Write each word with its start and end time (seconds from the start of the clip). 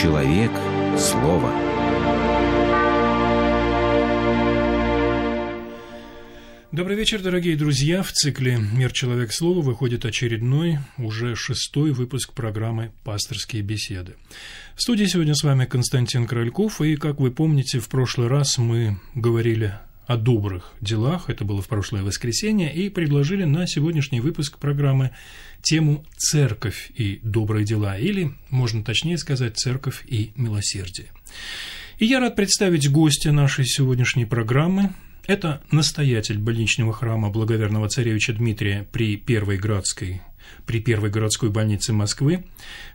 Человек 0.00 0.52
Слово. 0.96 1.52
Добрый 6.70 6.96
вечер, 6.96 7.20
дорогие 7.20 7.56
друзья. 7.56 8.04
В 8.04 8.12
цикле 8.12 8.58
«Мир. 8.58 8.92
Человек. 8.92 9.32
Слово» 9.32 9.60
выходит 9.60 10.04
очередной, 10.04 10.78
уже 10.98 11.34
шестой 11.34 11.90
выпуск 11.90 12.32
программы 12.32 12.92
«Пасторские 13.02 13.62
беседы». 13.62 14.14
В 14.76 14.82
студии 14.82 15.06
сегодня 15.06 15.34
с 15.34 15.42
вами 15.42 15.64
Константин 15.64 16.28
Крольков, 16.28 16.80
и, 16.80 16.94
как 16.94 17.18
вы 17.18 17.32
помните, 17.32 17.80
в 17.80 17.88
прошлый 17.88 18.28
раз 18.28 18.56
мы 18.56 19.00
говорили 19.16 19.74
о 20.08 20.16
добрых 20.16 20.72
делах, 20.80 21.28
это 21.28 21.44
было 21.44 21.60
в 21.60 21.68
прошлое 21.68 22.02
воскресенье, 22.02 22.74
и 22.74 22.88
предложили 22.88 23.44
на 23.44 23.66
сегодняшний 23.66 24.20
выпуск 24.20 24.58
программы 24.58 25.10
тему 25.60 26.02
«Церковь 26.16 26.90
и 26.96 27.20
добрые 27.22 27.66
дела», 27.66 27.98
или, 27.98 28.34
можно 28.48 28.82
точнее 28.82 29.18
сказать, 29.18 29.58
«Церковь 29.58 30.02
и 30.06 30.32
милосердие». 30.34 31.08
И 31.98 32.06
я 32.06 32.20
рад 32.20 32.36
представить 32.36 32.90
гостя 32.90 33.32
нашей 33.32 33.66
сегодняшней 33.66 34.24
программы. 34.24 34.94
Это 35.26 35.60
настоятель 35.70 36.38
больничного 36.38 36.94
храма 36.94 37.28
благоверного 37.28 37.90
царевича 37.90 38.32
Дмитрия 38.32 38.88
при 38.90 39.18
Первой 39.18 39.58
Градской 39.58 40.22
при 40.66 40.80
Первой 40.80 41.10
городской 41.10 41.50
больнице 41.50 41.92
Москвы, 41.92 42.44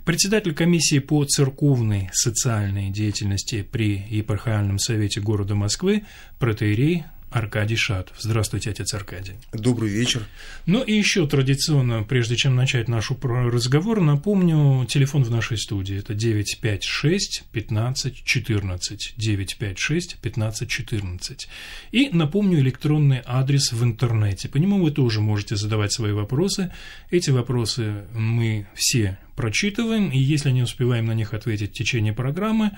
председатель 0.06 0.54
комиссии 0.54 1.00
по 1.00 1.24
церковной 1.26 2.10
социальной 2.14 2.90
деятельности 2.90 3.64
при 3.64 4.06
епархиальном 4.10 4.80
совете 4.80 5.22
города 5.22 5.56
Москвы, 5.56 6.06
протеерей 6.40 7.06
Аркадий 7.34 7.76
Шатов. 7.76 8.16
Здравствуйте, 8.20 8.70
отец 8.70 8.94
Аркадий. 8.94 9.34
Добрый 9.52 9.90
вечер. 9.90 10.24
Ну 10.68 10.84
и 10.84 10.94
еще 10.94 11.28
традиционно, 11.28 12.04
прежде 12.04 12.36
чем 12.36 12.56
начать 12.56 12.88
наш 12.88 13.10
разговор, 13.10 14.02
напомню 14.02 14.86
телефон 14.86 15.24
в 15.24 15.32
нашей 15.32 15.58
студии. 15.58 15.98
Это 15.98 16.14
956 16.14 17.44
15 17.52 18.24
14. 18.24 19.14
956 19.18 20.18
15 20.20 20.70
14. 20.70 21.48
И 21.92 22.10
напомню 22.14 22.60
электронный 22.60 23.22
адрес 23.26 23.72
в 23.72 23.84
интернете. 23.84 24.48
По 24.48 24.58
нему 24.58 24.84
вы 24.84 24.92
тоже 24.92 25.20
можете 25.20 25.56
задавать 25.56 25.92
свои 25.92 26.12
вопросы. 26.12 26.72
Эти 27.10 27.32
вопросы 27.32 28.06
мы 28.14 28.68
все 28.76 29.18
прочитываем, 29.36 30.10
и 30.10 30.20
если 30.20 30.52
не 30.52 30.62
успеваем 30.62 31.06
на 31.06 31.14
них 31.14 31.34
ответить 31.34 31.72
в 31.72 31.74
течение 31.74 32.14
программы, 32.14 32.72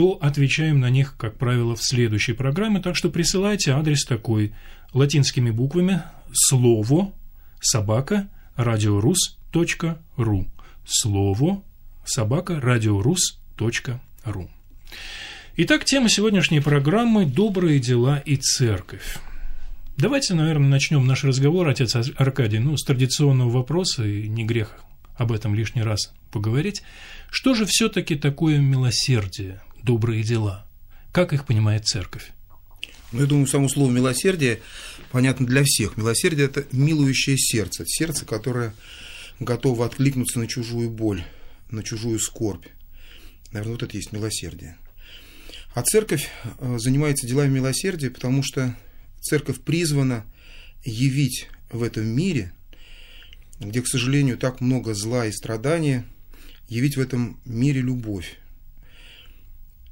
то 0.00 0.16
отвечаем 0.22 0.80
на 0.80 0.88
них, 0.88 1.14
как 1.18 1.36
правило, 1.36 1.76
в 1.76 1.82
следующей 1.82 2.32
программе, 2.32 2.80
так 2.80 2.96
что 2.96 3.10
присылайте 3.10 3.72
адрес 3.72 4.06
такой 4.06 4.54
латинскими 4.94 5.50
буквами 5.50 6.00
слово 6.32 7.12
собака 7.60 8.30
радиорус.ру 8.56 10.46
слово 10.86 11.62
собака 12.02 12.58
радиорус.ру 12.62 14.50
Итак, 15.58 15.84
тема 15.84 16.08
сегодняшней 16.08 16.60
программы 16.60 17.26
«Добрые 17.26 17.78
дела 17.78 18.22
и 18.24 18.36
церковь». 18.36 19.18
Давайте, 19.98 20.32
наверное, 20.32 20.70
начнем 20.70 21.06
наш 21.06 21.24
разговор, 21.24 21.68
отец 21.68 21.94
Аркадий, 22.16 22.58
ну, 22.58 22.78
с 22.78 22.84
традиционного 22.84 23.50
вопроса, 23.50 24.06
и 24.06 24.26
не 24.28 24.46
грех 24.46 24.80
об 25.18 25.30
этом 25.30 25.54
лишний 25.54 25.82
раз 25.82 26.14
поговорить. 26.30 26.80
Что 27.30 27.54
же 27.54 27.66
все-таки 27.66 28.16
такое 28.16 28.60
милосердие? 28.60 29.60
Добрые 29.82 30.22
дела. 30.22 30.66
Как 31.12 31.32
их 31.32 31.46
понимает 31.46 31.86
церковь? 31.86 32.32
Ну, 33.12 33.20
я 33.20 33.26
думаю, 33.26 33.46
само 33.46 33.68
слово 33.68 33.90
милосердие 33.90 34.60
понятно 35.10 35.46
для 35.46 35.62
всех. 35.64 35.96
Милосердие– 35.96 36.46
это 36.46 36.64
милующее 36.70 37.36
сердце, 37.36 37.84
сердце, 37.86 38.24
которое 38.24 38.72
готово 39.40 39.86
откликнуться 39.86 40.38
на 40.38 40.46
чужую 40.46 40.90
боль, 40.90 41.24
на 41.70 41.82
чужую 41.82 42.20
скорбь. 42.20 42.66
Наверное, 43.52 43.72
вот 43.72 43.82
это 43.82 43.96
есть 43.96 44.12
милосердие. 44.12 44.76
А 45.74 45.82
церковь 45.82 46.28
э, 46.58 46.76
занимается 46.78 47.26
делами 47.26 47.54
милосердия, 47.54 48.10
потому 48.10 48.42
что 48.42 48.76
церковь 49.20 49.60
призвана 49.60 50.24
явить 50.84 51.48
в 51.70 51.82
этом 51.82 52.06
мире, 52.06 52.52
где, 53.58 53.82
к 53.82 53.88
сожалению, 53.88 54.38
так 54.38 54.60
много 54.60 54.94
зла 54.94 55.26
и 55.26 55.32
страдания, 55.32 56.04
явить 56.68 56.96
в 56.96 57.00
этом 57.00 57.40
мире 57.44 57.80
любовь, 57.80 58.39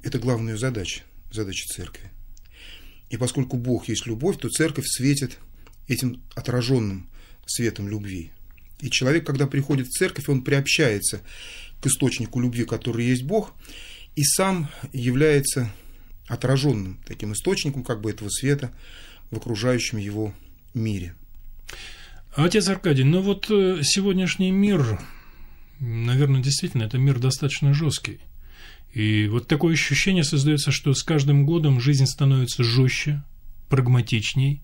это 0.08 0.19
главная 0.19 0.56
задача, 0.56 1.02
задача 1.30 1.66
церкви. 1.66 2.10
И 3.10 3.16
поскольку 3.16 3.56
Бог 3.56 3.88
есть 3.88 4.06
любовь, 4.06 4.38
то 4.38 4.48
церковь 4.48 4.86
светит 4.86 5.38
этим 5.86 6.22
отраженным 6.34 7.08
светом 7.46 7.88
любви. 7.88 8.32
И 8.80 8.91
человек, 8.91 9.26
когда 9.26 9.46
приходит 9.46 9.88
в 9.88 9.91
церковь, 9.91 10.28
он 10.28 10.42
приобщается 10.42 11.20
к 11.80 11.86
источнику 11.86 12.41
любви, 12.41 12.64
который 12.64 13.06
есть 13.06 13.22
Бог, 13.22 13.54
и 14.16 14.24
сам 14.24 14.69
является 14.92 15.70
отраженным 16.26 17.00
таким 17.06 17.32
источником 17.32 17.84
как 17.84 18.00
бы 18.00 18.10
этого 18.10 18.28
света 18.28 18.72
в 19.30 19.36
окружающем 19.36 19.98
его 19.98 20.34
мире. 20.75 21.14
Отец 22.34 22.69
Аркадий, 22.69 23.04
ну 23.04 23.20
вот 23.20 23.50
э, 23.50 23.82
сегодняшний 23.82 24.52
мир, 24.52 25.00
наверное, 25.80 26.42
действительно, 26.42 26.84
это 26.84 26.98
мир 26.98 27.19
достаточно 27.19 27.75
жесткий. 27.75 28.20
И 28.93 29.28
вот 29.28 29.47
такое 29.47 29.75
ощущение 29.75 30.25
создается, 30.25 30.72
что 30.72 30.94
с 30.94 31.03
каждым 31.03 31.44
годом 31.44 31.81
жизнь 31.81 32.06
становится 32.06 32.65
жестче, 32.65 33.22
прагматичней, 33.69 34.62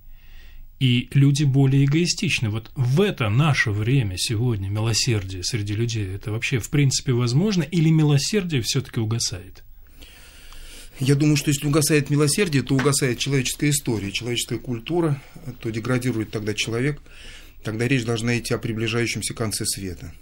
и 0.81 1.09
люди 1.12 1.45
более 1.45 1.85
эгоистичны. 1.85 2.51
Вот 2.51 2.71
в 2.75 3.01
это 3.01 3.29
наше 3.29 3.71
время 3.71 4.17
сегодня 4.19 4.69
милосердие 4.69 5.45
среди 5.45 5.75
людей 5.75 6.07
это 6.07 6.33
вообще 6.33 6.59
в 6.59 6.69
принципе 6.69 7.12
возможно 7.12 7.62
или 7.62 7.91
милосердие 7.91 8.62
все-таки 8.62 9.01
угасает? 9.01 9.62
Я 11.01 11.15
думаю, 11.17 11.37
что 11.37 11.51
если 11.51 11.67
угасает 11.67 12.11
милосердие, 12.11 12.62
то 12.62 12.75
угасает 12.75 13.19
человеческая 13.19 13.71
история, 13.71 14.12
человеческая 14.12 14.59
культура, 14.59 15.21
то 15.61 15.71
деградирует 15.71 16.31
тогда 16.31 16.55
человек, 16.55 17.01
тогда 17.62 17.89
речь 17.89 18.05
должна 18.05 18.39
идти 18.39 18.55
о 18.55 18.59
приближающемся 18.59 19.35
конце 19.35 19.65
света 19.65 20.12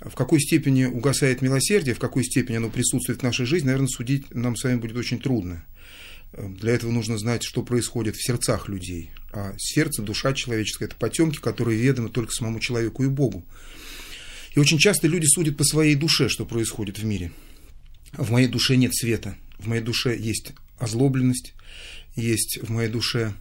в 0.00 0.14
какой 0.14 0.40
степени 0.40 0.84
угасает 0.84 1.42
милосердие, 1.42 1.94
в 1.94 1.98
какой 1.98 2.24
степени 2.24 2.56
оно 2.56 2.70
присутствует 2.70 3.20
в 3.20 3.22
нашей 3.22 3.46
жизни, 3.46 3.66
наверное, 3.66 3.88
судить 3.88 4.34
нам 4.34 4.56
с 4.56 4.64
вами 4.64 4.76
будет 4.76 4.96
очень 4.96 5.20
трудно. 5.20 5.64
Для 6.32 6.72
этого 6.72 6.90
нужно 6.90 7.18
знать, 7.18 7.42
что 7.42 7.62
происходит 7.62 8.16
в 8.16 8.24
сердцах 8.24 8.68
людей. 8.68 9.10
А 9.32 9.52
сердце, 9.58 10.02
душа 10.02 10.32
человеческая– 10.32 10.84
это 10.86 10.96
потемки, 10.96 11.38
которые 11.38 11.78
ведомы 11.78 12.08
только 12.08 12.32
самому 12.32 12.60
человеку 12.60 13.02
и 13.02 13.08
Богу. 13.08 13.44
И 14.54 14.58
очень 14.58 14.78
часто 14.78 15.06
люди 15.06 15.26
судят 15.26 15.56
по 15.56 15.64
своей 15.64 15.96
душе, 15.96 16.28
что 16.28 16.46
происходит 16.46 16.98
в 16.98 17.04
мире. 17.04 17.32
В 18.12 18.30
моей 18.30 18.48
душе 18.48 18.76
нет 18.76 18.94
света, 18.94 19.36
в 19.58 19.66
моей 19.68 19.82
душе 19.82 20.16
есть 20.16 20.52
озлобленность, 20.78 21.54
есть 22.16 22.58
в 22.62 22.70
моей 22.70 22.88
душе 22.88 23.34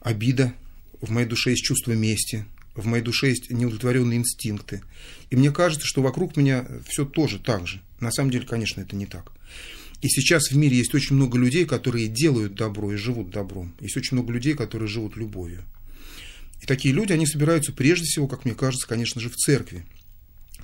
обида, 0.00 0.54
в 1.00 1.10
моей 1.10 1.26
душе 1.26 1.50
есть 1.50 1.64
чувство 1.64 1.92
мести, 1.92 2.44
в 2.74 2.86
моей 2.86 3.02
душе 3.02 3.28
есть 3.28 3.50
неудовлетворенные 3.50 4.18
инстинкты. 4.18 4.82
И 5.30 5.36
мне 5.36 5.50
кажется, 5.50 5.86
что 5.86 6.02
вокруг 6.02 6.36
меня 6.36 6.66
все 6.88 7.04
тоже 7.04 7.38
так 7.38 7.66
же. 7.66 7.80
На 8.00 8.10
самом 8.10 8.30
деле, 8.30 8.46
конечно, 8.46 8.80
это 8.80 8.96
не 8.96 9.06
так. 9.06 9.32
И 10.02 10.08
сейчас 10.08 10.50
в 10.50 10.56
мире 10.56 10.76
есть 10.76 10.94
очень 10.94 11.16
много 11.16 11.38
людей, 11.38 11.64
которые 11.64 12.08
делают 12.08 12.54
добро 12.54 12.92
и 12.92 12.96
живут 12.96 13.30
добром. 13.30 13.74
Есть 13.80 13.96
очень 13.96 14.16
много 14.16 14.32
людей, 14.32 14.54
которые 14.54 14.88
живут 14.88 15.16
любовью. 15.16 15.64
И 16.60 16.66
такие 16.66 16.94
люди, 16.94 17.12
они 17.12 17.26
собираются 17.26 17.72
прежде 17.72 18.06
всего, 18.06 18.26
как 18.26 18.44
мне 18.44 18.54
кажется, 18.54 18.86
конечно 18.86 19.20
же, 19.20 19.30
в 19.30 19.36
церкви. 19.36 19.86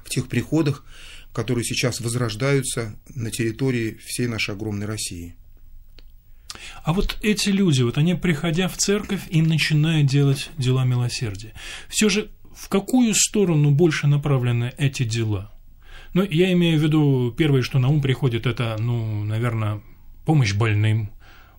В 0.05 0.11
тех 0.11 0.29
приходах, 0.29 0.85
которые 1.33 1.65
сейчас 1.65 2.01
возрождаются 2.01 2.95
на 3.15 3.31
территории 3.31 3.99
всей 4.05 4.27
нашей 4.27 4.55
огромной 4.55 4.87
России. 4.87 5.37
А 6.83 6.93
вот 6.93 7.19
эти 7.23 7.51
люди, 7.51 7.83
вот 7.83 7.99
они, 7.99 8.15
приходя 8.15 8.69
в 8.69 8.77
церковь, 8.77 9.23
и 9.31 9.43
начинают 9.43 10.07
делать 10.07 10.51
дела 10.59 10.85
милосердия. 10.85 11.53
Все 11.89 12.09
же 12.09 12.31
в 12.55 12.69
какую 12.69 13.15
сторону 13.15 13.71
больше 13.71 14.07
направлены 14.07 14.73
эти 14.77 15.05
дела? 15.05 15.51
Ну, 16.13 16.23
я 16.29 16.53
имею 16.53 16.79
в 16.79 16.83
виду, 16.83 17.35
первое, 17.37 17.63
что 17.63 17.79
на 17.79 17.89
ум 17.89 18.03
приходит, 18.03 18.47
это, 18.47 18.77
ну, 18.79 19.25
наверное, 19.25 19.81
помощь 20.25 20.55
больным, 20.55 21.11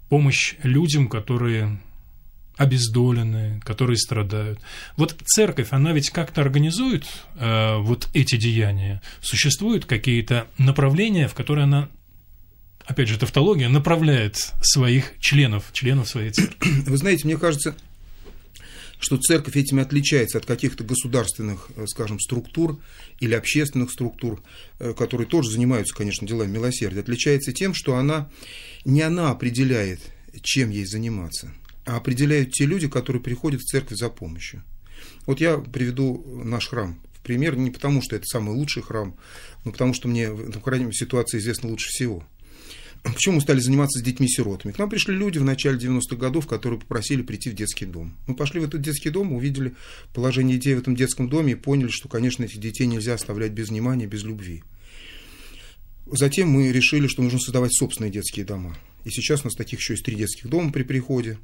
помощь 0.09 0.55
людям, 0.63 1.07
которые 1.07 1.79
обездоленные, 2.57 3.59
которые 3.63 3.97
страдают. 3.97 4.59
Вот 4.97 5.15
церковь, 5.25 5.69
она 5.71 5.93
ведь 5.93 6.09
как-то 6.11 6.41
организует 6.41 7.05
э, 7.35 7.77
вот 7.77 8.09
эти 8.13 8.35
деяния. 8.35 9.01
Существуют 9.21 9.85
какие-то 9.85 10.47
направления, 10.57 11.27
в 11.27 11.33
которые 11.33 11.63
она 11.63 11.89
опять 12.85 13.07
же, 13.07 13.19
тавтология, 13.19 13.69
направляет 13.69 14.37
своих 14.61 15.13
членов, 15.19 15.65
членов 15.73 16.09
своей 16.09 16.31
церкви? 16.31 16.69
Вы 16.87 16.97
знаете, 16.97 17.25
мне 17.25 17.37
кажется, 17.37 17.75
что 18.99 19.17
церковь 19.17 19.57
этим 19.57 19.79
отличается 19.79 20.37
от 20.37 20.45
каких-то 20.45 20.83
государственных, 20.83 21.69
э, 21.75 21.85
скажем, 21.87 22.19
структур 22.19 22.79
или 23.19 23.33
общественных 23.33 23.91
структур, 23.91 24.41
э, 24.79 24.93
которые 24.93 25.27
тоже 25.27 25.49
занимаются, 25.51 25.95
конечно, 25.95 26.27
делами 26.27 26.51
милосердия, 26.51 26.99
отличается 26.99 27.51
тем, 27.51 27.73
что 27.73 27.95
она 27.95 28.29
не 28.85 29.01
она 29.01 29.31
определяет, 29.31 30.01
чем 30.43 30.69
ей 30.69 30.85
заниматься, 30.85 31.51
а 31.85 31.97
определяют 31.97 32.51
те 32.51 32.65
люди, 32.65 32.87
которые 32.87 33.21
приходят 33.21 33.61
в 33.61 33.65
церковь 33.65 33.97
за 33.97 34.09
помощью. 34.09 34.63
Вот 35.25 35.39
я 35.41 35.57
приведу 35.57 36.23
наш 36.43 36.67
храм 36.67 36.99
в 37.21 37.23
пример 37.23 37.55
не 37.55 37.69
потому, 37.69 38.01
что 38.01 38.15
это 38.15 38.25
самый 38.25 38.55
лучший 38.55 38.81
храм, 38.81 39.15
но 39.63 39.71
потому, 39.71 39.93
что 39.93 40.07
мне 40.07 40.31
в 40.31 40.59
крайней 40.59 40.85
мере 40.85 40.97
ситуация 40.97 41.39
известна 41.39 41.69
лучше 41.69 41.89
всего. 41.89 42.23
Почему 43.03 43.35
мы 43.35 43.41
стали 43.41 43.59
заниматься 43.59 43.99
с 43.99 44.03
детьми-сиротами? 44.03 44.71
К 44.71 44.77
нам 44.77 44.89
пришли 44.89 45.15
люди 45.15 45.39
в 45.39 45.43
начале 45.43 45.77
90-х 45.77 46.15
годов, 46.17 46.47
которые 46.47 46.79
попросили 46.79 47.23
прийти 47.23 47.49
в 47.49 47.55
детский 47.55 47.85
дом. 47.85 48.13
Мы 48.27 48.35
пошли 48.35 48.59
в 48.59 48.63
этот 48.63 48.81
детский 48.81 49.09
дом, 49.09 49.33
увидели 49.33 49.73
положение 50.13 50.57
детей 50.57 50.75
в 50.75 50.79
этом 50.79 50.95
детском 50.95 51.27
доме 51.27 51.53
и 51.53 51.55
поняли, 51.55 51.89
что, 51.89 52.07
конечно, 52.07 52.43
этих 52.43 52.59
детей 52.59 52.85
нельзя 52.85 53.15
оставлять 53.15 53.53
без 53.53 53.69
внимания, 53.69 54.05
без 54.05 54.23
любви. 54.23 54.63
Затем 56.05 56.49
мы 56.49 56.71
решили, 56.71 57.07
что 57.07 57.23
нужно 57.23 57.39
создавать 57.39 57.73
собственные 57.73 58.11
детские 58.11 58.45
дома. 58.45 58.77
И 59.03 59.09
сейчас 59.09 59.41
у 59.41 59.45
нас 59.45 59.55
таких 59.55 59.79
еще 59.79 59.93
есть 59.93 60.05
три 60.05 60.15
детских 60.15 60.47
дома 60.49 60.71
при 60.71 60.83
приходе, 60.83 61.39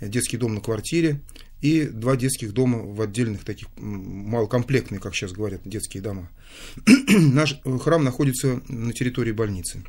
детский 0.00 0.38
дом 0.38 0.54
на 0.54 0.60
квартире 0.60 1.20
и 1.60 1.84
два 1.84 2.16
детских 2.16 2.52
дома 2.52 2.78
в 2.78 3.00
отдельных 3.00 3.44
таких 3.44 3.68
малокомплектные, 3.76 5.00
как 5.00 5.14
сейчас 5.14 5.32
говорят, 5.32 5.60
детские 5.64 6.02
дома. 6.02 6.30
Наш 6.86 7.60
храм 7.80 8.02
находится 8.02 8.62
на 8.68 8.92
территории 8.92 9.32
больницы. 9.32 9.82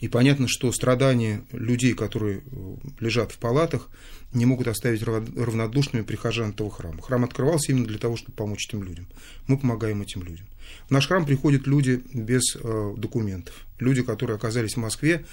И 0.00 0.08
понятно, 0.08 0.46
что 0.48 0.72
страдания 0.72 1.44
людей, 1.52 1.94
которые 1.94 2.42
э, 2.44 2.76
лежат 3.00 3.32
в 3.32 3.38
палатах, 3.38 3.90
не 4.32 4.44
могут 4.46 4.68
оставить 4.68 5.02
равнодушными 5.02 6.02
прихожан 6.02 6.50
этого 6.50 6.70
храма. 6.70 7.00
Храм 7.02 7.24
открывался 7.24 7.72
именно 7.72 7.86
для 7.86 7.98
того, 7.98 8.16
чтобы 8.16 8.36
помочь 8.36 8.68
этим 8.68 8.82
людям. 8.82 9.08
Мы 9.46 9.58
помогаем 9.58 10.02
этим 10.02 10.22
людям. 10.22 10.46
В 10.88 10.90
наш 10.90 11.08
храм 11.08 11.24
приходят 11.24 11.66
люди 11.66 12.02
без 12.12 12.56
э, 12.56 12.94
документов. 12.96 13.66
Люди, 13.78 14.02
которые 14.02 14.36
оказались 14.36 14.74
в 14.74 14.78
Москве 14.78 15.24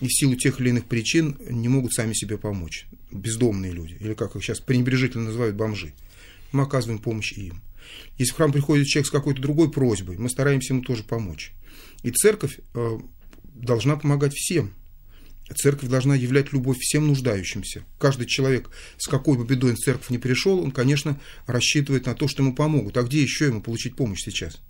и 0.00 0.06
в 0.06 0.12
силу 0.12 0.36
тех 0.36 0.60
или 0.60 0.68
иных 0.68 0.84
причин 0.84 1.36
не 1.48 1.68
могут 1.68 1.92
сами 1.92 2.12
себе 2.12 2.38
помочь. 2.38 2.86
Бездомные 3.10 3.72
люди, 3.72 3.96
или 4.00 4.14
как 4.14 4.36
их 4.36 4.44
сейчас 4.44 4.60
пренебрежительно 4.60 5.24
называют, 5.24 5.56
бомжи. 5.56 5.94
Мы 6.52 6.62
оказываем 6.62 7.00
помощь 7.00 7.32
им. 7.32 7.60
Если 8.18 8.32
в 8.32 8.36
храм 8.36 8.52
приходит 8.52 8.86
человек 8.86 9.08
с 9.08 9.10
какой-то 9.10 9.42
другой 9.42 9.70
просьбой, 9.70 10.16
мы 10.16 10.28
стараемся 10.30 10.72
ему 10.72 10.82
тоже 10.82 11.02
помочь. 11.02 11.52
И 12.02 12.10
церковь 12.10 12.60
э, 12.74 12.98
должна 13.54 13.96
помогать 13.96 14.34
всем. 14.34 14.74
Церковь 15.54 15.90
должна 15.90 16.14
являть 16.14 16.52
любовь 16.52 16.78
всем 16.80 17.06
нуждающимся. 17.06 17.84
Каждый 17.98 18.26
человек, 18.26 18.70
с 18.96 19.06
какой 19.06 19.36
бы 19.36 19.44
бедой 19.44 19.74
в 19.74 19.78
церковь 19.78 20.10
не 20.10 20.18
пришел, 20.18 20.58
он, 20.58 20.70
конечно, 20.70 21.20
рассчитывает 21.46 22.06
на 22.06 22.14
то, 22.14 22.28
что 22.28 22.42
ему 22.42 22.54
помогут. 22.54 22.96
А 22.96 23.02
где 23.02 23.22
еще 23.22 23.46
ему 23.46 23.60
получить 23.60 23.94
помощь 23.94 24.22
сейчас? 24.22 24.60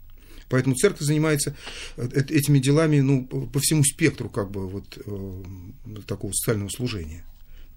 Поэтому 0.48 0.74
церковь 0.74 1.06
занимается 1.06 1.56
э, 1.96 2.08
этими 2.28 2.58
делами 2.58 3.00
ну, 3.00 3.24
по 3.26 3.60
всему 3.60 3.84
спектру 3.84 4.28
как 4.28 4.50
бы, 4.50 4.68
вот, 4.68 4.98
э, 5.04 5.42
такого 6.06 6.32
социального 6.32 6.68
служения. 6.68 7.24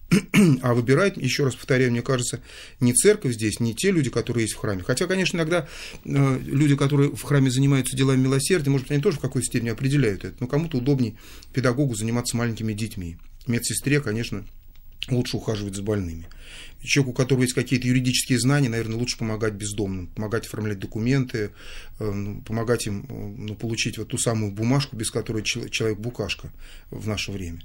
А 0.61 0.73
выбирать, 0.73 1.17
еще 1.17 1.43
раз 1.43 1.55
повторяю, 1.55 1.91
мне 1.91 2.01
кажется, 2.01 2.41
не 2.79 2.93
церковь 2.93 3.33
здесь, 3.33 3.59
не 3.59 3.75
те 3.75 3.91
люди, 3.91 4.09
которые 4.09 4.43
есть 4.43 4.53
в 4.53 4.57
храме. 4.57 4.83
Хотя, 4.83 5.05
конечно, 5.05 5.37
иногда 5.37 5.67
э, 6.05 6.39
люди, 6.45 6.75
которые 6.75 7.11
в 7.11 7.21
храме 7.23 7.51
занимаются 7.51 7.97
делами 7.97 8.21
милосердия, 8.21 8.69
может 8.69 8.85
быть, 8.85 8.91
они 8.93 9.01
тоже 9.01 9.17
в 9.17 9.21
какой-то 9.21 9.45
степени 9.47 9.69
определяют 9.69 10.23
это. 10.23 10.35
Но 10.39 10.47
кому-то 10.47 10.77
удобнее 10.77 11.15
педагогу 11.53 11.95
заниматься 11.95 12.37
маленькими 12.37 12.73
детьми. 12.73 13.17
Медсестре, 13.47 13.99
конечно, 13.99 14.45
лучше 15.09 15.37
ухаживать 15.37 15.75
за 15.75 15.83
больными. 15.83 16.27
Человеку, 16.83 17.11
у 17.11 17.13
которого 17.13 17.43
есть 17.43 17.53
какие-то 17.53 17.87
юридические 17.87 18.39
знания, 18.39 18.69
наверное, 18.69 18.97
лучше 18.97 19.17
помогать 19.17 19.53
бездомным, 19.53 20.07
помогать 20.07 20.45
оформлять 20.45 20.79
документы, 20.79 21.51
э, 21.99 22.11
ну, 22.11 22.41
помогать 22.41 22.87
им 22.87 23.05
э, 23.09 23.35
ну, 23.37 23.55
получить 23.55 23.97
вот 23.97 24.09
ту 24.09 24.17
самую 24.17 24.51
бумажку, 24.51 24.95
без 24.95 25.11
которой 25.11 25.43
человек 25.43 25.97
букашка 25.97 26.51
в 26.91 27.07
наше 27.07 27.31
время. 27.31 27.61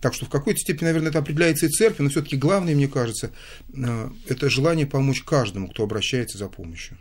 Так 0.00 0.14
что 0.14 0.26
в 0.26 0.30
какой-то 0.30 0.58
степени, 0.58 0.86
наверное, 0.86 1.10
это 1.10 1.18
определяется 1.18 1.66
и 1.66 1.68
церковь, 1.68 2.00
но 2.00 2.08
все-таки 2.08 2.36
главное, 2.36 2.74
мне 2.74 2.88
кажется, 2.88 3.30
э, 3.74 4.10
это 4.28 4.48
желание 4.48 4.86
помочь 4.86 5.22
каждому, 5.22 5.68
кто 5.68 5.84
обращается 5.84 6.38
за 6.38 6.48
помощью. 6.48 6.96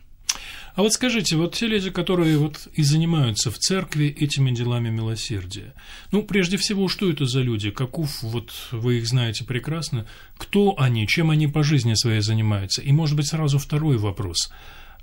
А 0.76 0.82
вот 0.82 0.94
скажите, 0.94 1.36
вот 1.36 1.56
те 1.56 1.68
люди, 1.68 1.90
которые 1.90 2.38
вот 2.38 2.68
и 2.74 2.84
занимаются 2.84 3.52
в 3.52 3.58
церкви 3.58 4.06
этими 4.06 4.52
делами 4.52 4.90
милосердия, 4.90 5.74
ну, 6.12 6.24
прежде 6.24 6.58
всего, 6.58 6.88
что 6.88 7.10
это 7.10 7.26
за 7.26 7.42
люди? 7.42 7.72
Каков, 7.72 8.22
вот 8.22 8.52
вы 8.72 9.00
их 9.00 9.08
знаете 9.08 9.44
прекрасно, 9.44 10.06
кто 10.38 10.76
они, 10.78 11.08
чем 11.08 11.32
они 11.32 11.48
по 11.48 11.64
жизни 11.64 11.96
своей 11.96 12.22
занимаются? 12.22 12.82
И, 12.82 12.92
может 12.92 13.16
быть, 13.16 13.28
сразу 13.28 13.58
второй 13.58 13.98
вопрос. 13.98 14.52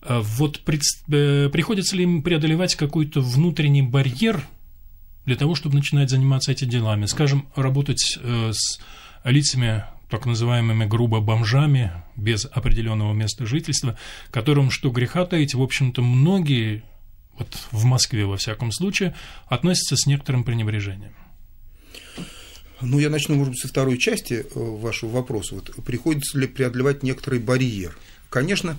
А 0.03 0.21
вот 0.21 0.61
пред, 0.61 0.83
э, 1.09 1.49
приходится 1.51 1.97
ли 1.97 2.05
им 2.05 2.23
преодолевать 2.23 2.77
какой-то 2.77 3.21
внутренний 3.21 3.83
барьер 3.83 4.43
для 5.27 5.37
того, 5.37 5.55
чтобы 5.55 5.75
начинать 5.75 6.09
заниматься 6.09 6.53
этими 6.53 6.71
делами? 6.71 7.07
Скажем, 7.07 7.49
работать 7.55 8.19
э, 8.23 8.53
с 8.55 8.81
лицами 9.25 9.85
так 10.09 10.25
называемыми 10.25 10.85
грубо 10.87 11.21
бомжами, 11.21 11.93
без 12.17 12.47
определенного 12.47 13.13
места 13.13 13.45
жительства, 13.45 13.99
которым, 14.31 14.71
что 14.71 14.91
греха 14.91 15.27
таить, 15.27 15.55
в 15.55 15.63
общем-то, 15.63 16.01
многие, 16.01 16.85
вот 17.37 17.49
в 17.73 17.85
Москве 17.85 18.25
во 18.25 18.37
всяком 18.37 18.71
случае, 18.71 19.15
относятся 19.49 19.97
с 19.97 20.07
некоторым 20.07 20.45
пренебрежением. 20.45 21.13
Ну, 22.81 22.99
я 23.01 23.11
начну, 23.11 23.35
может 23.35 23.53
быть, 23.53 23.61
со 23.61 23.69
второй 23.69 23.99
части 23.99 24.45
э, 24.45 24.45
вашего 24.55 25.11
вопроса. 25.11 25.57
Вот, 25.57 25.75
приходится 25.85 26.39
ли 26.39 26.47
преодолевать 26.47 27.03
некоторый 27.03 27.41
барьер? 27.41 27.99
Конечно, 28.29 28.79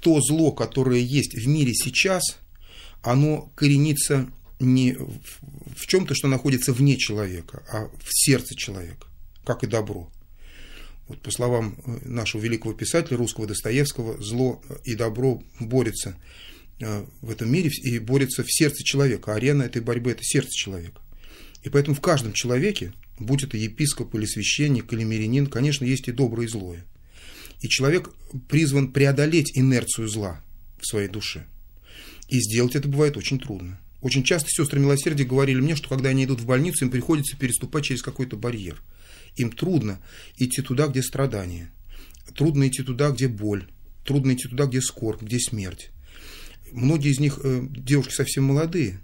то 0.00 0.20
зло, 0.20 0.52
которое 0.52 1.00
есть 1.00 1.34
в 1.34 1.46
мире 1.46 1.74
сейчас, 1.74 2.22
оно 3.02 3.50
коренится 3.56 4.28
не 4.58 4.92
в 4.94 5.86
чем-то, 5.86 6.14
что 6.14 6.28
находится 6.28 6.72
вне 6.72 6.96
человека, 6.96 7.62
а 7.68 7.88
в 7.88 8.08
сердце 8.10 8.54
человека, 8.54 9.06
как 9.44 9.64
и 9.64 9.66
добро. 9.66 10.10
Вот 11.08 11.20
по 11.22 11.30
словам 11.30 11.76
э, 11.86 12.08
нашего 12.08 12.42
великого 12.42 12.74
писателя 12.74 13.16
русского 13.16 13.46
Достоевского, 13.46 14.20
зло 14.20 14.62
и 14.84 14.94
добро 14.94 15.42
борются 15.60 16.16
э, 16.80 17.04
в 17.20 17.30
этом 17.30 17.50
мире 17.50 17.70
и 17.70 17.98
борются 17.98 18.42
в 18.42 18.52
сердце 18.52 18.82
человека. 18.82 19.34
Арена 19.34 19.62
этой 19.62 19.82
борьбы– 19.82 20.10
это 20.12 20.22
сердце 20.22 20.50
человека. 20.50 21.00
И 21.62 21.68
поэтому 21.68 21.94
в 21.94 22.00
каждом 22.00 22.32
человеке, 22.32 22.92
будь 23.18 23.44
это 23.44 23.56
епископ 23.56 24.14
или 24.14 24.24
священник 24.24 24.92
или 24.92 25.04
мирянин, 25.04 25.46
конечно, 25.46 25.84
есть 25.84 26.08
и 26.08 26.12
доброе, 26.12 26.46
и 26.46 26.48
злое. 26.48 26.84
И 27.60 27.68
человек 27.68 28.10
призван 28.48 28.92
преодолеть 28.92 29.56
инерцию 29.56 30.08
зла 30.08 30.42
в 30.80 30.86
своей 30.86 31.08
душе. 31.08 31.46
И 32.28 32.40
сделать 32.40 32.74
это 32.74 32.88
бывает 32.88 33.16
очень 33.16 33.38
трудно. 33.38 33.80
Очень 34.06 34.22
часто 34.22 34.48
сестры 34.50 34.78
милосердия 34.78 35.24
говорили 35.24 35.60
мне, 35.60 35.74
что 35.74 35.88
когда 35.88 36.10
они 36.10 36.24
идут 36.24 36.40
в 36.40 36.46
больницу, 36.46 36.84
им 36.84 36.90
приходится 36.90 37.36
переступать 37.36 37.84
через 37.84 38.02
какой-то 38.02 38.36
барьер– 38.36 38.82
им 39.36 39.52
трудно 39.52 40.00
идти 40.38 40.62
туда, 40.62 40.88
где 40.88 41.02
страдания. 41.02 41.70
Трудно 42.34 42.66
идти 42.68 42.82
туда, 42.82 43.10
где 43.10 43.28
боль. 43.28 43.70
Трудно 44.04 44.32
идти 44.32 44.48
туда, 44.48 44.66
где 44.66 44.80
скорбь, 44.80 45.22
где 45.22 45.38
смерть. 45.38 45.90
Многие 46.72 47.12
из 47.12 47.20
них 47.20 47.38
э, 47.42 47.66
девушки 47.70 48.14
совсем 48.14 48.44
молодые. 48.44 49.00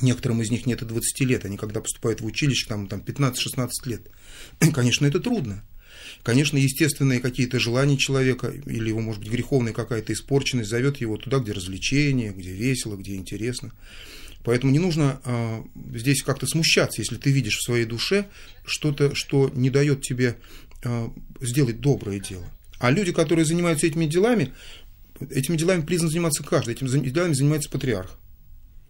Некоторым 0.00 0.40
из 0.40 0.50
них 0.50 0.64
нет 0.64 0.82
и 0.82 0.86
20 0.86 1.20
лет. 1.20 1.44
Они 1.44 1.56
когда 1.56 1.80
поступают 1.80 2.22
в 2.22 2.26
училище, 2.26 2.66
там, 2.66 2.86
там 2.86 3.00
15-16 3.00 3.70
лет. 3.84 4.08
Конечно, 4.72 5.06
это 5.06 5.20
трудно. 5.20 5.64
Конечно, 6.22 6.56
естественные 6.56 7.20
какие-то 7.20 7.58
желания 7.58 7.96
человека, 7.96 8.48
или 8.48 8.88
его, 8.88 9.00
может 9.00 9.20
быть, 9.20 9.32
греховная 9.32 9.72
какая-то 9.72 10.12
испорченность 10.12 10.70
зовет 10.70 10.98
его 10.98 11.16
туда, 11.16 11.38
где 11.38 11.52
развлечения, 11.52 12.32
где 12.32 12.52
весело, 12.52 12.96
где 12.96 13.16
интересно. 13.16 13.72
Поэтому 14.44 14.72
не 14.72 14.78
нужно 14.78 15.20
э, 15.24 15.62
здесь 15.94 16.22
как-то 16.22 16.46
смущаться, 16.46 17.00
если 17.00 17.16
ты 17.16 17.30
видишь 17.30 17.56
в 17.56 17.64
своей 17.64 17.86
душе 17.86 18.26
что-то, 18.64 19.14
что 19.14 19.50
не 19.54 19.70
дает 19.70 20.02
тебе 20.02 20.36
э, 20.84 21.08
сделать 21.40 21.80
доброе 21.80 22.20
дело. 22.20 22.44
А 22.78 22.90
люди, 22.90 23.12
которые 23.12 23.44
занимаются 23.44 23.86
этими 23.86 24.06
делами, 24.06 24.52
этими 25.30 25.56
делами 25.56 25.82
признан 25.82 26.10
заниматься 26.10 26.42
каждый, 26.44 26.74
этими 26.74 26.88
делами 27.08 27.34
занимается 27.34 27.70
патриарх. 27.70 28.16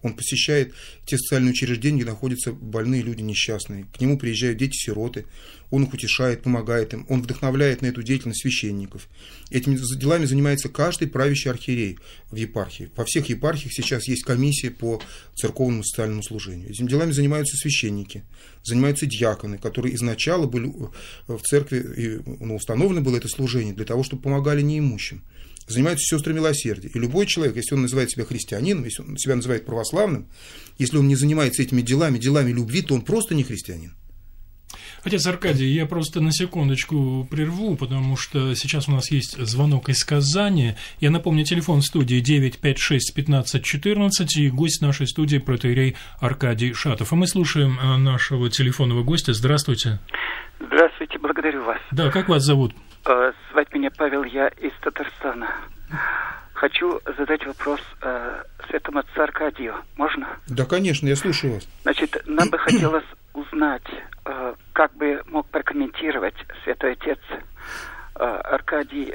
Он 0.03 0.13
посещает 0.13 0.73
те 1.05 1.17
социальные 1.17 1.51
учреждения, 1.51 2.01
где 2.01 2.11
находятся 2.11 2.51
больные 2.51 3.01
люди 3.01 3.21
несчастные. 3.21 3.87
К 3.95 4.01
нему 4.01 4.19
приезжают 4.19 4.57
дети-сироты. 4.57 5.25
Он 5.71 5.83
их 5.83 5.93
утешает, 5.93 6.43
помогает 6.43 6.93
им. 6.93 7.05
Он 7.09 7.21
вдохновляет 7.21 7.81
на 7.81 7.87
эту 7.87 8.03
деятельность 8.03 8.41
священников. 8.41 9.07
Этими 9.49 9.75
делами 9.97 10.25
занимается 10.25 10.69
каждый 10.69 11.07
правящий 11.07 11.49
архиерей 11.49 11.97
в 12.29 12.35
епархии. 12.35 12.91
Во 12.95 13.05
всех 13.05 13.29
епархиях 13.29 13.73
сейчас 13.73 14.07
есть 14.07 14.23
комиссия 14.23 14.69
по 14.69 15.01
церковному 15.35 15.83
социальному 15.83 16.21
служению. 16.21 16.69
Этими 16.69 16.87
делами 16.87 17.11
занимаются 17.11 17.57
священники, 17.57 18.23
занимаются 18.61 19.05
диаконы, 19.05 19.57
которые 19.57 19.95
изначально 19.95 20.47
были 20.47 20.71
в 21.27 21.41
церкви, 21.41 22.21
ну, 22.39 22.57
установлено 22.57 23.01
было 23.01 23.17
это 23.17 23.29
служение 23.29 23.73
для 23.73 23.85
того, 23.85 24.03
чтобы 24.03 24.21
помогали 24.21 24.61
неимущим 24.61 25.23
занимаются 25.67 26.15
сестры 26.15 26.33
милосердия. 26.33 26.89
И 26.89 26.99
любой 26.99 27.25
человек, 27.25 27.55
если 27.55 27.75
он 27.75 27.83
называет 27.83 28.11
себя 28.11 28.25
христианином, 28.25 28.83
если 28.85 29.03
он 29.03 29.17
себя 29.17 29.35
называет 29.35 29.65
православным, 29.65 30.27
если 30.77 30.97
он 30.97 31.07
не 31.07 31.15
занимается 31.15 31.61
этими 31.61 31.81
делами, 31.81 32.17
делами 32.17 32.51
любви, 32.51 32.81
то 32.81 32.95
он 32.95 33.01
просто 33.01 33.35
не 33.35 33.43
христианин. 33.43 33.93
Отец 35.03 35.27
Аркадий, 35.27 35.67
я 35.67 35.85
просто 35.85 36.21
на 36.21 36.31
секундочку 36.31 37.27
прерву, 37.29 37.75
потому 37.75 38.15
что 38.15 38.55
сейчас 38.55 38.87
у 38.87 38.91
нас 38.91 39.11
есть 39.11 39.37
звонок 39.37 39.89
из 39.89 40.03
Казани. 40.05 40.75
Я 41.01 41.11
напомню, 41.11 41.43
телефон 41.43 41.81
студии 41.81 42.21
956 42.21 43.13
15 43.13 43.63
14 43.63 44.37
и 44.37 44.49
гость 44.49 44.81
нашей 44.81 45.07
студии 45.07 45.39
протеерей 45.39 45.97
Аркадий 46.21 46.73
Шатов. 46.73 47.11
А 47.11 47.15
мы 47.15 47.27
слушаем 47.27 47.77
э, 47.77 47.97
нашего 47.97 48.49
телефонного 48.49 49.03
гостя. 49.03 49.33
Здравствуйте. 49.33 49.99
Здравствуйте, 50.59 51.19
благодарю 51.19 51.65
вас. 51.65 51.79
Да, 51.91 52.09
как 52.09 52.29
вас 52.29 52.43
зовут? 52.43 52.73
Э, 53.05 53.33
звать 53.51 53.73
меня 53.73 53.91
Павел, 53.91 54.23
я 54.23 54.47
из 54.47 54.71
Татарстана. 54.81 55.49
Хочу 56.53 57.01
задать 57.17 57.45
вопрос 57.45 57.81
э, 58.01 58.43
святому 58.69 58.99
отцу 58.99 59.21
Аркадию. 59.21 59.75
Можно? 59.97 60.27
Да, 60.47 60.65
конечно, 60.65 61.07
я 61.07 61.15
слушаю 61.17 61.55
вас. 61.55 61.67
Значит, 61.81 62.21
нам 62.25 62.49
бы 62.49 62.57
хотелось 62.57 63.03
узнать, 63.33 63.83
э, 64.25 64.55
как 64.71 64.95
бы 64.95 65.21
мог 65.25 65.47
прокомментировать 65.47 66.35
святой 66.63 66.93
отец 66.93 67.19
э, 68.15 68.23
Аркадий 68.23 69.13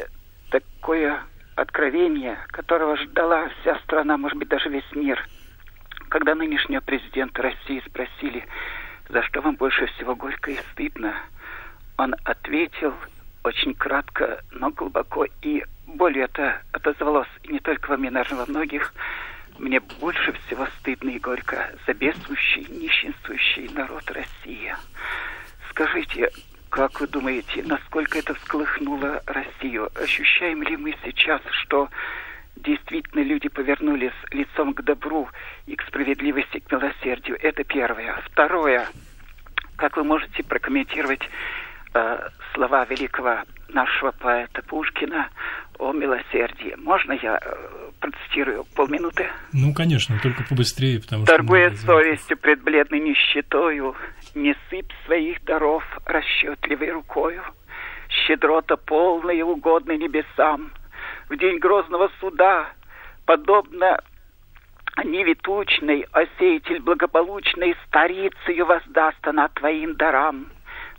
такое 0.50 1.22
откровение, 1.54 2.38
которого 2.48 2.96
ждала 2.98 3.48
вся 3.60 3.78
страна, 3.80 4.18
может 4.18 4.36
быть, 4.36 4.48
даже 4.48 4.68
весь 4.68 4.90
мир. 4.92 5.26
Когда 6.10 6.34
нынешнего 6.34 6.80
президента 6.80 7.42
России 7.42 7.82
спросили, 7.86 8.46
за 9.08 9.22
что 9.22 9.40
вам 9.40 9.56
больше 9.56 9.86
всего 9.86 10.14
горько 10.14 10.50
и 10.50 10.58
стыдно, 10.72 11.14
он 11.96 12.14
ответил 12.24 12.92
очень 13.48 13.74
кратко, 13.74 14.42
но 14.50 14.70
глубоко 14.70 15.26
и 15.42 15.64
более 15.86 16.24
это 16.24 16.60
отозвалось 16.72 17.28
не 17.48 17.58
только 17.58 17.90
во 17.90 17.96
мне, 17.96 18.10
наверное, 18.10 18.40
во 18.40 18.46
многих. 18.46 18.92
Мне 19.58 19.80
больше 19.80 20.32
всего 20.32 20.66
стыдно 20.78 21.10
и 21.10 21.18
горько 21.18 21.70
за 21.86 21.94
бедствующий, 21.94 22.66
нищенствующий 22.68 23.68
народ 23.74 24.08
России. 24.10 24.76
Скажите, 25.70 26.30
как 26.68 27.00
вы 27.00 27.08
думаете, 27.08 27.62
насколько 27.64 28.18
это 28.18 28.34
всколыхнуло 28.34 29.22
Россию? 29.26 29.90
Ощущаем 30.00 30.62
ли 30.62 30.76
мы 30.76 30.94
сейчас, 31.02 31.40
что 31.62 31.88
действительно 32.56 33.22
люди 33.22 33.48
повернулись 33.48 34.12
лицом 34.30 34.74
к 34.74 34.82
добру 34.82 35.28
и 35.66 35.74
к 35.74 35.82
справедливости, 35.86 36.60
к 36.60 36.70
милосердию? 36.70 37.38
Это 37.42 37.64
первое. 37.64 38.20
Второе. 38.26 38.86
Как 39.76 39.96
вы 39.96 40.04
можете 40.04 40.42
прокомментировать 40.42 41.22
э, 41.94 42.28
слова 42.54 42.84
великого 42.84 43.42
нашего 43.68 44.12
поэта 44.12 44.62
Пушкина 44.62 45.28
о 45.78 45.92
милосердии. 45.92 46.74
Можно 46.76 47.12
я 47.12 47.38
э, 47.40 47.90
процитирую 48.00 48.64
полминуты? 48.74 49.28
Ну, 49.52 49.72
конечно, 49.72 50.18
только 50.22 50.44
побыстрее, 50.44 51.00
потому 51.00 51.24
что... 51.24 51.36
Торгуя 51.36 51.70
совестью 51.74 52.36
пред 52.36 52.62
бледной 52.62 53.00
нищетою, 53.00 53.94
не 54.34 54.54
сыпь 54.70 54.92
своих 55.06 55.44
даров 55.44 55.84
расчетливой 56.06 56.90
рукою. 56.90 57.42
Щедрота 58.08 58.76
полная 58.76 59.44
угодна 59.44 59.96
небесам. 59.96 60.72
В 61.28 61.36
день 61.36 61.58
грозного 61.58 62.10
суда, 62.20 62.70
подобно 63.26 64.00
Ниве 65.04 65.34
тучной, 65.36 66.06
осеятель 66.12 66.80
благополучный, 66.80 67.76
старицею 67.86 68.66
воздаст 68.66 69.26
она 69.26 69.48
твоим 69.48 69.94
дарам. 69.94 70.48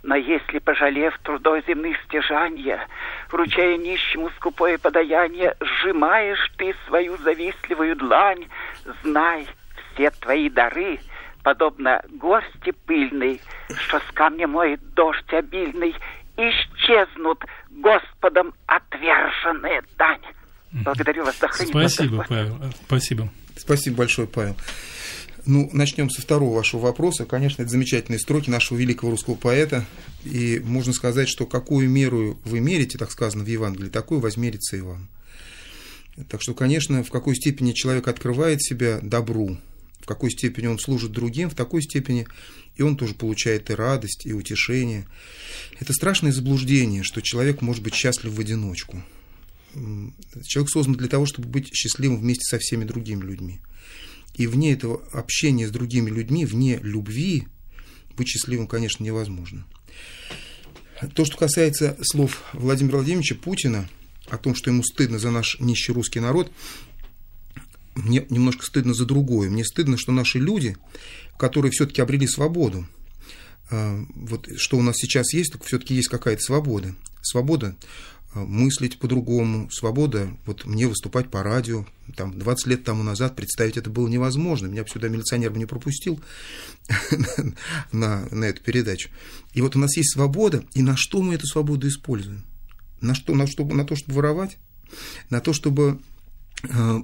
Но 0.02 0.16
если, 0.16 0.58
пожалев 0.58 1.18
трудой 1.22 1.62
земных 1.66 1.96
стяжания, 2.04 2.86
вручая 3.30 3.76
нищему 3.76 4.30
скупое 4.36 4.78
подаяние, 4.78 5.54
сжимаешь 5.60 6.50
ты 6.56 6.74
свою 6.86 7.18
завистливую 7.18 7.96
длань, 7.96 8.46
знай, 9.02 9.46
все 9.92 10.10
твои 10.10 10.48
дары, 10.48 11.00
подобно 11.42 12.02
горсти 12.08 12.72
пыльной, 12.86 13.40
что 13.76 13.98
с 13.98 14.12
камня 14.14 14.48
моет 14.48 14.80
дождь 14.94 15.32
обильный, 15.34 15.94
исчезнут 16.36 17.44
Господом 17.68 18.54
отверженные 18.66 19.82
дань. 19.98 20.22
Благодарю 20.72 21.24
вас 21.24 21.38
за 21.38 21.48
Спасибо, 21.48 22.24
Павел. 22.28 22.56
Спасибо. 22.86 23.28
Спасибо 23.56 23.96
большое, 23.98 24.28
Павел. 24.28 24.56
Ну, 25.46 25.70
начнем 25.72 26.10
со 26.10 26.20
второго 26.20 26.56
вашего 26.56 26.80
вопроса. 26.80 27.24
Конечно, 27.24 27.62
это 27.62 27.70
замечательные 27.70 28.18
строки 28.18 28.50
нашего 28.50 28.78
великого 28.78 29.12
русского 29.12 29.34
поэта. 29.34 29.86
И 30.24 30.60
можно 30.64 30.92
сказать, 30.92 31.28
что 31.28 31.46
какую 31.46 31.88
меру 31.88 32.38
вы 32.44 32.60
мерите, 32.60 32.98
так 32.98 33.10
сказано 33.10 33.44
в 33.44 33.48
Евангелии, 33.48 33.88
такую 33.88 34.20
возмерится 34.20 34.76
и 34.76 34.80
вам. 34.80 35.08
Так 36.28 36.42
что, 36.42 36.54
конечно, 36.54 37.02
в 37.02 37.10
какой 37.10 37.36
степени 37.36 37.72
человек 37.72 38.08
открывает 38.08 38.62
себя 38.62 38.98
добру, 39.02 39.56
в 40.00 40.06
какой 40.06 40.30
степени 40.30 40.66
он 40.66 40.78
служит 40.78 41.12
другим, 41.12 41.48
в 41.48 41.54
такой 41.54 41.82
степени 41.82 42.26
и 42.76 42.82
он 42.82 42.96
тоже 42.96 43.14
получает 43.14 43.70
и 43.70 43.74
радость, 43.74 44.24
и 44.24 44.32
утешение. 44.32 45.06
Это 45.78 45.92
страшное 45.92 46.32
заблуждение, 46.32 47.02
что 47.02 47.20
человек 47.20 47.60
может 47.60 47.82
быть 47.82 47.94
счастлив 47.94 48.32
в 48.32 48.40
одиночку. 48.40 49.02
Человек 50.46 50.70
создан 50.70 50.94
для 50.94 51.08
того, 51.08 51.26
чтобы 51.26 51.48
быть 51.48 51.68
счастливым 51.74 52.20
вместе 52.20 52.44
со 52.44 52.58
всеми 52.58 52.84
другими 52.84 53.22
людьми. 53.22 53.60
И 54.40 54.46
вне 54.46 54.72
этого 54.72 55.02
общения 55.12 55.68
с 55.68 55.70
другими 55.70 56.08
людьми, 56.08 56.46
вне 56.46 56.78
любви, 56.80 57.46
быть 58.16 58.26
счастливым, 58.26 58.66
конечно, 58.66 59.04
невозможно. 59.04 59.66
То, 61.14 61.26
что 61.26 61.36
касается 61.36 61.98
слов 62.00 62.42
Владимира 62.54 62.96
Владимировича 62.96 63.34
Путина 63.34 63.86
о 64.30 64.38
том, 64.38 64.54
что 64.54 64.70
ему 64.70 64.82
стыдно 64.82 65.18
за 65.18 65.30
наш 65.30 65.60
нищий 65.60 65.92
русский 65.92 66.20
народ, 66.20 66.50
мне 67.94 68.24
немножко 68.30 68.64
стыдно 68.64 68.94
за 68.94 69.04
другое. 69.04 69.50
Мне 69.50 69.62
стыдно, 69.62 69.98
что 69.98 70.10
наши 70.10 70.38
люди, 70.38 70.74
которые 71.38 71.70
все-таки 71.70 72.00
обрели 72.00 72.26
свободу, 72.26 72.88
а, 73.70 74.02
вот 74.14 74.48
что 74.56 74.78
у 74.78 74.82
нас 74.82 74.96
сейчас 74.96 75.34
есть, 75.34 75.52
так 75.52 75.64
все-таки 75.66 75.94
есть 75.94 76.08
какая-то 76.08 76.40
свобода. 76.40 76.94
Свобода 77.20 77.76
мыслить 78.34 78.98
по-другому, 78.98 79.70
свобода 79.70 80.30
вот 80.46 80.64
мне 80.64 80.86
выступать 80.86 81.30
по 81.30 81.42
радио. 81.42 81.84
Там 82.16 82.38
20 82.38 82.66
лет 82.66 82.84
тому 82.84 83.02
назад 83.02 83.34
представить 83.34 83.76
это 83.76 83.90
было 83.90 84.08
невозможно. 84.08 84.66
Меня 84.66 84.84
бы 84.84 84.88
сюда 84.88 85.08
милиционер 85.08 85.50
бы 85.50 85.58
не 85.58 85.66
пропустил 85.66 86.20
на, 87.92 88.28
на 88.30 88.44
эту 88.44 88.62
передачу. 88.62 89.10
И 89.52 89.60
вот 89.60 89.74
у 89.74 89.78
нас 89.78 89.96
есть 89.96 90.12
свобода, 90.12 90.64
и 90.74 90.82
на 90.82 90.96
что 90.96 91.22
мы 91.22 91.34
эту 91.34 91.46
свободу 91.46 91.88
используем? 91.88 92.44
На, 93.00 93.14
что, 93.14 93.34
на, 93.34 93.46
что, 93.46 93.64
на 93.64 93.84
то, 93.84 93.96
чтобы 93.96 94.16
воровать? 94.16 94.58
На 95.28 95.40
то, 95.40 95.52
чтобы 95.52 96.00
э, 96.62 97.00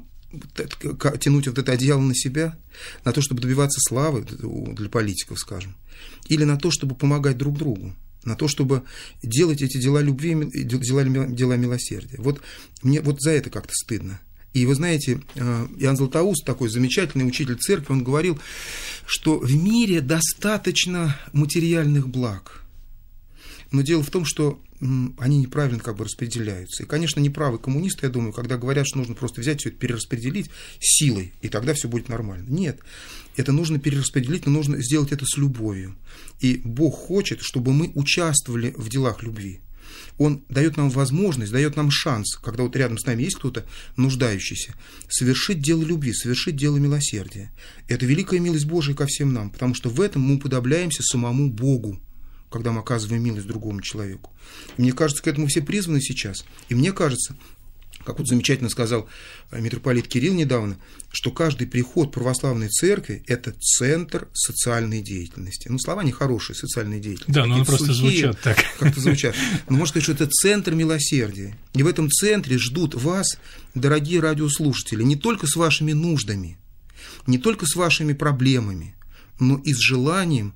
тянуть 1.21 1.49
вот 1.49 1.59
это 1.59 1.73
одеяло 1.73 2.01
на 2.01 2.15
себя? 2.15 2.57
На 3.05 3.13
то, 3.13 3.21
чтобы 3.21 3.41
добиваться 3.41 3.81
славы 3.81 4.23
для 4.23 4.89
политиков, 4.89 5.39
скажем? 5.39 5.75
Или 6.29 6.45
на 6.45 6.57
то, 6.57 6.71
чтобы 6.71 6.95
помогать 6.95 7.39
друг 7.39 7.57
другу? 7.57 7.95
На 8.27 8.37
то, 8.37 8.49
чтобы 8.49 8.83
делать 9.23 9.63
эти 9.63 9.79
дела 9.79 10.01
любви, 10.01 10.35
дела, 10.35 11.05
дела 11.05 11.57
милосердия. 11.57 12.17
Вот 12.19 12.41
мне 12.83 13.01
вот 13.01 13.21
за 13.21 13.31
это 13.31 13.51
как-то 13.51 13.73
стыдно. 13.73 14.21
И 14.53 14.65
вы 14.65 14.75
знаете, 14.75 15.21
э, 15.35 15.67
Иоанн 15.79 15.97
Златоуст, 15.97 16.45
такой 16.45 16.71
замечательный 16.71 17.27
учитель 17.27 17.57
церкви, 17.57 17.93
он 17.93 18.03
говорил, 18.03 18.39
что 19.07 19.39
в 19.39 19.55
мире 19.55 20.01
достаточно 20.01 21.19
материальных 21.33 22.09
благ. 22.09 22.66
Но 23.71 23.83
дело 23.83 24.03
в 24.03 24.11
том, 24.11 24.25
что 24.25 24.61
они 24.81 25.39
неправильно 25.39 25.81
как 25.81 25.97
бы 25.97 26.05
распределяются. 26.05 26.83
И, 26.83 26.87
конечно, 26.87 27.21
неправы 27.21 27.59
коммунисты, 27.59 28.07
я 28.07 28.13
думаю, 28.13 28.33
когда 28.33 28.59
говорят, 28.59 28.87
что 28.87 28.99
нужно 28.99 29.15
просто 29.15 29.41
взять 29.41 29.61
все 29.61 29.71
это, 29.71 29.79
перераспределить 29.79 30.51
силой, 30.81 31.33
и 31.41 31.49
тогда 31.49 31.75
все 31.75 31.89
будет 31.89 32.09
нормально. 32.09 32.47
Нет, 32.49 32.81
это 33.37 33.53
нужно 33.53 33.79
перераспределить, 33.79 34.47
но 34.47 34.53
нужно 34.53 34.83
сделать 34.83 35.13
это 35.13 35.25
с 35.25 35.37
любовью. 35.39 35.97
И 36.41 36.61
Бог 36.65 36.95
хочет, 36.95 37.41
чтобы 37.41 37.73
мы 37.73 37.91
участвовали 37.95 38.75
в 38.77 38.89
делах 38.89 39.23
любви. 39.23 39.61
Он 40.19 40.45
дает 40.49 40.77
нам 40.77 40.91
возможность, 40.91 41.53
дает 41.53 41.77
нам 41.77 41.91
шанс, 41.91 42.37
когда 42.37 42.63
вот 42.63 42.75
рядом 42.77 42.99
с 42.99 43.07
нами 43.07 43.23
есть 43.23 43.37
кто-то 43.37 43.67
нуждающийся, 43.97 44.75
совершить 45.09 45.61
дело 45.61 45.83
любви, 45.83 46.13
совершить 46.13 46.57
дело 46.57 46.77
милосердия. 46.79 47.53
Это 47.89 48.07
великая 48.07 48.41
милость 48.41 48.67
Божия 48.67 48.95
ко 48.95 49.07
всем 49.07 49.33
нам, 49.33 49.51
потому 49.51 49.75
что 49.75 49.89
в 49.89 50.01
этом 50.01 50.23
мы 50.23 50.37
уподобляемся 50.37 51.03
самому 51.03 51.51
Богу 51.51 52.01
когда 52.51 52.73
мы 52.73 52.81
оказываем 52.81 53.23
милость 53.23 53.47
другому 53.47 53.81
человеку. 53.81 54.33
И 54.77 54.83
мне 54.83 54.93
кажется, 54.93 55.23
к 55.23 55.27
этому 55.27 55.47
все 55.47 55.63
призваны 55.63 56.01
сейчас. 56.01 56.45
И 56.69 56.75
мне 56.75 56.93
кажется, 56.93 57.37
как 58.07 58.19
вот 58.19 58.29
замечательно 58.29 58.71
сказал 58.71 59.09
э, 59.51 59.61
митрополит 59.61 60.07
Кирилл 60.07 60.33
недавно, 60.33 60.79
что 61.11 61.33
каждый 61.33 61.67
приход 61.67 62.13
православной 62.13 62.69
церкви– 62.69 63.25
это 63.27 63.53
центр 63.53 64.29
социальной 64.33 65.03
деятельности. 65.03 65.69
Ну, 65.69 65.79
слова 65.79 66.05
нехорошие, 66.05 66.55
социальной 66.55 67.01
деятельности. 67.01 67.33
Да, 67.33 67.47
но 67.47 67.57
они 67.57 67.65
просто 67.65 67.93
сухие, 67.93 68.33
звучат 68.33 68.41
так. 68.41 68.59
Как-то 68.79 69.01
звучат. 69.01 69.35
Но 69.69 69.85
сказать, 69.87 70.05
что 70.05 70.13
это 70.13 70.29
центр 70.29 70.75
милосердия. 70.75 71.59
И 71.75 71.83
в 71.83 71.87
этом 71.87 72.09
центре 72.09 72.59
ждут 72.59 72.95
вас, 72.95 73.39
дорогие 73.75 74.21
радиослушатели, 74.21 75.03
не 75.03 75.17
только 75.17 75.49
с 75.49 75.57
вашими 75.57 75.93
нуждами, 75.93 76.59
не 77.27 77.39
только 77.39 77.67
с 77.67 77.75
вашими 77.75 78.13
проблемами, 78.13 78.95
но 79.41 79.59
и 79.65 79.75
с 79.75 79.79
желанием 79.79 80.55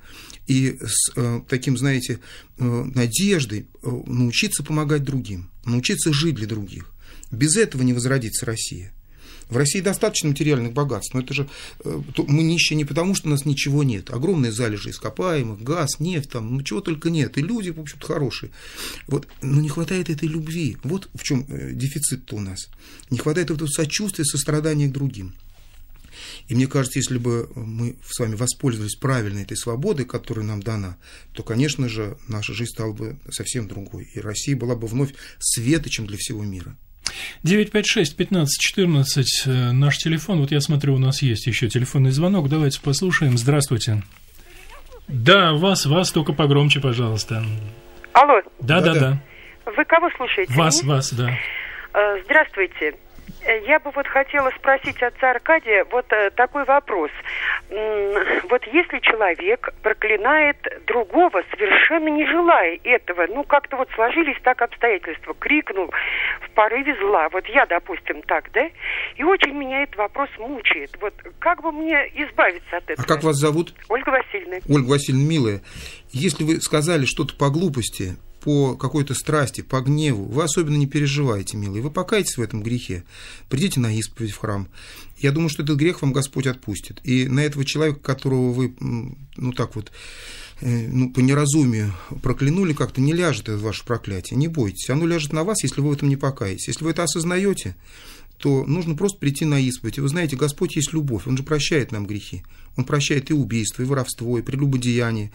и 0.51 0.77
с 0.85 1.13
э, 1.15 1.43
таким, 1.49 1.79
знаете, 1.79 2.19
э, 2.59 2.65
надеждой 2.65 3.69
э, 3.85 3.89
научиться 4.07 4.65
помогать 4.65 5.05
другим, 5.05 5.49
научиться 5.65 6.13
жить 6.13 6.35
для 6.35 6.49
других. 6.49 6.91
Без 7.31 7.57
этого 7.57 7.83
не 7.83 7.93
возродится 7.93 8.47
Россия. 8.47 8.93
В 9.49 9.57
России 9.57 9.81
достаточно 9.81 10.29
материальных 10.29 10.73
богатств, 10.73 11.15
но 11.15 11.21
это 11.21 11.35
же 11.35 11.49
мы 11.85 12.43
нищие 12.43 12.77
не 12.77 12.85
потому, 12.85 13.15
что 13.15 13.29
у 13.29 13.31
нас 13.31 13.45
ничего 13.45 13.85
нет. 13.85 14.11
Огромные 14.11 14.51
залежи 14.51 14.91
ископаемых, 14.91 15.63
газ, 15.63 16.01
нефть, 16.01 16.31
там, 16.31 16.55
ну 16.55 16.63
чего 16.63 16.81
только 16.81 17.11
нет. 17.11 17.39
И 17.39 17.43
люди, 17.43 17.71
в 17.71 17.79
общем-то, 17.79 18.07
хорошие. 18.07 18.51
Вот, 19.07 19.29
но 19.43 19.61
не 19.61 19.69
хватает 19.69 20.11
этой 20.11 20.29
любви. 20.29 20.77
Вот 20.83 21.11
в 21.15 21.23
чем 21.23 21.47
дефицит-то 21.49 22.37
у 22.37 22.41
нас. 22.41 22.69
Не 23.11 23.19
хватает 23.19 23.51
этого 23.51 23.69
сочувствия, 23.69 24.25
сострадания 24.25 24.89
к 24.89 24.93
другим. 24.93 25.35
И 26.49 26.55
мне 26.55 26.67
кажется, 26.67 26.99
если 26.99 27.19
бы 27.19 27.49
мы 27.55 27.97
с 28.07 28.19
вами 28.19 28.35
воспользовались 28.35 28.97
правильно 28.97 29.41
этой 29.41 29.57
свободой, 29.57 30.07
которая 30.07 30.45
нам 30.45 30.63
дана, 30.63 30.97
то, 31.33 31.43
конечно 31.43 31.89
же, 31.89 32.17
наша 32.29 32.55
жизнь 32.55 32.73
стала 32.73 32.93
бы 32.93 33.19
совсем 33.31 33.69
другой. 33.69 34.09
И 34.15 34.21
Россия 34.21 34.57
была 34.57 34.77
бы 34.77 34.87
вновь 34.87 35.15
светочем 35.39 36.07
для 36.07 36.17
всего 36.17 36.45
мира. 36.45 36.77
956-1514 37.45 39.25
э, 39.47 39.73
наш 39.73 39.99
телефон. 39.99 40.41
Вот 40.41 40.51
я 40.51 40.61
смотрю, 40.61 40.95
у 40.95 40.99
нас 40.99 41.23
есть 41.23 41.47
еще 41.47 41.69
телефонный 41.69 42.11
звонок. 42.11 42.49
Давайте 42.49 42.81
послушаем. 42.81 43.37
Здравствуйте. 43.39 44.03
Да, 45.09 45.55
вас, 45.55 45.87
вас 45.87 46.13
только 46.13 46.33
погромче, 46.33 46.81
пожалуйста. 46.81 47.43
Алло. 48.13 48.41
Да, 48.61 48.81
да, 48.81 48.95
да. 48.95 49.23
Вы 49.77 49.85
кого 49.85 50.09
слушаете? 50.17 50.53
Вас, 50.53 50.83
вас, 50.83 51.13
да. 51.13 51.31
Э, 51.95 52.23
Здравствуйте. 52.25 52.97
Э, 53.45 53.59
Я 53.67 53.79
бы 53.79 53.91
вот 53.95 54.07
хотела 54.07 54.51
спросить 54.51 55.03
отца 55.03 55.31
Аркадия 55.31 55.85
вот 55.91 56.07
э, 56.13 56.31
такой 56.31 56.65
вопрос. 56.65 57.11
Вот 57.71 58.65
если 58.67 58.99
человек 58.99 59.73
проклинает 59.83 60.57
другого, 60.87 61.43
совершенно 61.51 62.09
не 62.09 62.27
желая 62.27 62.79
этого, 62.83 63.27
ну 63.29 63.45
как-то 63.45 63.77
вот 63.77 63.89
сложились 63.95 64.37
так 64.43 64.61
обстоятельства, 64.61 65.35
крикнул 65.35 65.93
в 66.41 66.51
порыве 66.51 66.97
зла, 67.01 67.29
вот 67.31 67.47
я, 67.47 67.67
допустим, 67.67 68.23
так, 68.23 68.51
да, 68.53 68.69
и 69.17 69.23
очень 69.23 69.55
меня 69.55 69.85
этот 69.85 69.97
вопрос 69.97 70.29
мучает. 70.39 70.91
Вот 71.01 71.15
как 71.39 71.63
бы 71.63 71.71
мне 71.71 71.95
избавиться 72.15 72.77
от 72.77 72.91
этого? 72.91 73.05
А 73.05 73.09
как 73.09 73.23
вас 73.23 73.37
зовут? 73.37 73.73
Ольга 73.89 74.11
Васильевна. 74.11 74.57
Ольга 74.69 74.91
Васильевна, 74.91 75.29
милая, 75.29 75.61
если 76.13 76.45
вы 76.45 76.61
сказали 76.61 77.05
что-то 77.05 77.35
по 77.35 77.51
глупости, 77.51 78.17
по 78.41 78.75
какой-то 78.75 79.15
страсти, 79.15 79.61
по 79.61 79.81
гневу, 79.81 80.25
вы 80.25 80.43
особенно 80.43 80.77
не 80.77 80.87
переживайте, 80.87 81.57
милый, 81.57 81.83
вы 81.83 81.91
покайтесь 81.91 82.39
в 82.39 82.43
этом 82.43 82.63
грехе, 82.63 83.05
придите 83.49 83.81
на 83.81 83.95
исповедь 83.95 84.33
в 84.33 84.39
храм. 84.39 84.69
Я 85.19 85.33
думаю, 85.33 85.51
что 85.51 85.63
этот 85.63 85.77
грех 85.77 86.01
вам 86.01 86.13
Господь 86.13 86.47
отпустит. 86.47 87.01
И 87.05 87.29
на 87.29 87.41
этого 87.41 87.65
человека, 87.65 88.01
которого 88.01 88.53
вы, 88.53 88.75
ну 88.81 89.53
так 89.53 89.77
вот, 89.77 89.93
ну, 90.61 91.11
по 91.11 91.21
неразумию 91.21 91.95
проклянули 92.23 92.73
как-то, 92.73 93.01
не 93.01 93.13
ляжет 93.13 93.49
это 93.49 93.59
ваше 93.59 93.85
проклятие, 93.85 94.39
не 94.39 94.49
бойтесь. 94.49 94.91
Оно 94.91 95.07
ляжет 95.07 95.33
на 95.33 95.45
вас, 95.45 95.63
если 95.63 95.81
вы 95.81 95.91
в 95.91 95.93
этом 95.93 96.09
не 96.09 96.17
покаетесь. 96.17 96.69
Если 96.69 96.85
вы 96.85 96.91
это 96.91 97.03
осознаете, 97.03 97.77
то 98.37 98.65
нужно 98.65 98.95
просто 98.95 99.19
прийти 99.19 99.45
на 99.45 99.61
исповедь. 99.61 99.99
И 99.99 100.01
вы 100.01 100.09
знаете, 100.09 100.37
Господь 100.37 100.77
есть 100.77 100.93
любовь, 100.93 101.27
Он 101.27 101.37
же 101.37 101.43
прощает 101.43 101.93
нам 101.93 102.07
грехи. 102.07 102.43
Он 102.77 102.85
прощает 102.85 103.31
и 103.31 103.35
убийство, 103.35 103.83
и 103.83 103.87
воровство, 103.87 104.39
и 104.39 104.43
прелюбодеяние, 104.43 105.31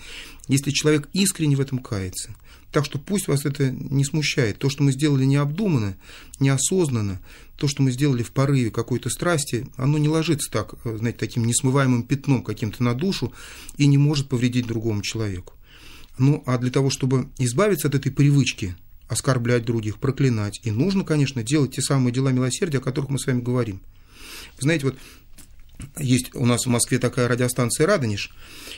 если 0.47 0.71
человек 0.71 1.09
искренне 1.13 1.55
в 1.55 1.61
этом 1.61 1.79
кается. 1.79 2.35
Так 2.75 2.83
что 2.83 2.99
пусть 2.99 3.29
вас 3.29 3.45
это 3.45 3.71
не 3.71 4.03
смущает. 4.03 4.57
То, 4.57 4.69
что 4.69 4.83
мы 4.83 4.91
сделали 4.91 5.23
необдуманно, 5.23 5.95
неосознанно, 6.41 7.21
то, 7.55 7.69
что 7.69 7.81
мы 7.81 7.89
сделали 7.89 8.21
в 8.21 8.33
порыве 8.33 8.69
какой-то 8.69 9.09
страсти, 9.09 9.65
оно 9.77 9.97
не 9.97 10.09
ложится 10.09 10.51
так, 10.51 10.73
э, 10.83 10.97
знаете, 10.97 11.17
таким 11.17 11.45
несмываемым 11.45 12.03
пятном 12.03 12.43
каким-то 12.43 12.83
на 12.83 12.93
душу 12.93 13.31
и 13.77 13.87
не 13.87 13.97
может 13.97 14.27
повредить 14.27 14.67
другому 14.67 15.03
человеку. 15.03 15.53
Ну, 16.17 16.43
а 16.45 16.57
для 16.57 16.69
того, 16.69 16.89
чтобы 16.89 17.29
избавиться 17.37 17.87
от 17.87 17.95
этой 17.95 18.11
привычки 18.11 18.75
оскорблять 19.07 19.63
других, 19.63 19.97
проклинать, 19.97 20.59
и 20.65 20.69
нужно, 20.69 21.05
конечно, 21.05 21.43
делать 21.43 21.75
те 21.75 21.81
самые 21.81 22.13
дела 22.13 22.33
милосердия, 22.33 22.79
о 22.79 22.81
которых 22.81 23.09
мы 23.09 23.19
с 23.19 23.25
вами 23.25 23.39
говорим. 23.39 23.79
Знаете, 24.59 24.87
вот 24.87 24.97
есть 25.97 26.33
у 26.35 26.45
нас 26.45 26.65
в 26.65 26.69
Москве 26.69 26.99
такая 26.99 27.27
радиостанция 27.27 27.87
«Радонеж», 27.87 28.31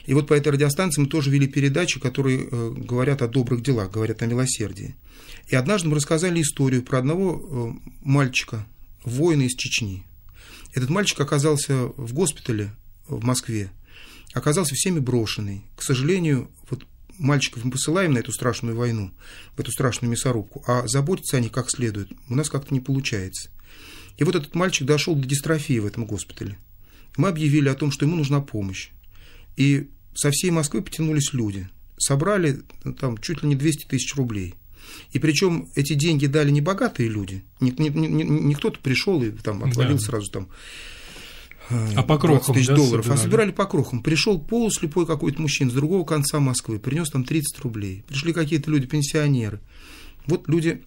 и 0.05 0.13
вот 0.13 0.27
по 0.27 0.33
этой 0.33 0.49
радиостанции 0.49 1.01
мы 1.01 1.07
тоже 1.07 1.29
вели 1.29 1.47
передачи, 1.47 1.99
которые 1.99 2.47
э, 2.49 2.71
говорят 2.75 3.21
о 3.21 3.27
добрых 3.27 3.61
делах, 3.61 3.91
говорят 3.91 4.21
о 4.21 4.25
милосердии. 4.25 4.95
И 5.47 5.55
однажды 5.55 5.89
мы 5.89 5.95
рассказали 5.95 6.41
историю 6.41 6.83
про 6.83 6.99
одного 6.99 7.75
э, 7.75 7.89
мальчика, 8.01 8.65
воина 9.03 9.43
из 9.43 9.55
Чечни. 9.55 10.05
Этот 10.73 10.89
мальчик 10.89 11.19
оказался 11.19 11.87
в 11.97 12.13
госпитале 12.13 12.71
в 13.07 13.23
Москве, 13.23 13.71
оказался 14.33 14.75
всеми 14.75 14.99
брошенный. 14.99 15.63
К 15.75 15.83
сожалению, 15.83 16.51
вот 16.69 16.85
мальчиков 17.17 17.63
мы 17.63 17.71
посылаем 17.71 18.13
на 18.13 18.19
эту 18.19 18.31
страшную 18.31 18.75
войну, 18.75 19.11
в 19.55 19.59
эту 19.59 19.71
страшную 19.71 20.11
мясорубку, 20.11 20.63
а 20.67 20.87
заботиться 20.87 21.37
о 21.37 21.39
них 21.39 21.51
как 21.51 21.71
следует 21.71 22.11
у 22.29 22.35
нас 22.35 22.49
как-то 22.49 22.73
не 22.73 22.79
получается. 22.79 23.49
И 24.17 24.23
вот 24.23 24.35
этот 24.35 24.55
мальчик 24.55 24.85
дошел 24.85 25.15
до 25.15 25.27
дистрофии 25.27 25.79
в 25.79 25.85
этом 25.85 26.05
госпитале. 26.05 26.57
Мы 27.17 27.27
объявили 27.29 27.67
о 27.69 27.75
том, 27.75 27.91
что 27.91 28.05
ему 28.05 28.15
нужна 28.15 28.39
помощь. 28.41 28.89
И 29.55 29.89
со 30.13 30.31
всей 30.31 30.51
Москвы 30.51 30.81
потянулись 30.81 31.33
люди. 31.33 31.67
Собрали 31.97 32.61
ну, 32.83 32.93
там 32.93 33.17
чуть 33.17 33.41
ли 33.43 33.49
не 33.49 33.55
200 33.55 33.85
тысяч 33.87 34.15
рублей. 34.15 34.55
И 35.11 35.19
причем 35.19 35.67
эти 35.75 35.93
деньги 35.93 36.27
дали 36.27 36.51
не 36.51 36.61
богатые 36.61 37.09
люди. 37.09 37.43
Не, 37.59 37.71
не, 37.71 37.89
не, 37.89 38.23
не 38.23 38.55
кто-то 38.55 38.79
пришел 38.79 39.21
и 39.23 39.31
там 39.31 39.63
отвалил 39.63 39.97
Да. 39.97 40.03
сразу 40.03 40.31
там 40.31 40.47
А 41.69 42.03
по 42.03 42.17
20 42.17 42.21
крохам, 42.21 42.55
тысяч 42.55 42.67
да, 42.67 42.75
долларов, 42.75 43.05
а 43.05 43.09
собирали? 43.09 43.23
собирали 43.23 43.51
по 43.51 43.65
крохам. 43.65 44.01
Пришел 44.03 44.39
полуслепой 44.39 45.05
какой-то 45.05 45.41
мужчина 45.41 45.71
с 45.71 45.73
другого 45.73 46.05
конца 46.05 46.39
Москвы, 46.39 46.79
принес 46.79 47.09
там 47.09 47.23
30 47.23 47.59
рублей. 47.59 48.03
Пришли 48.07 48.31
какие-то 48.31 48.71
люди, 48.71 48.85
пенсионеры. 48.87 49.59
Вот 50.27 50.47
люди 50.47 50.83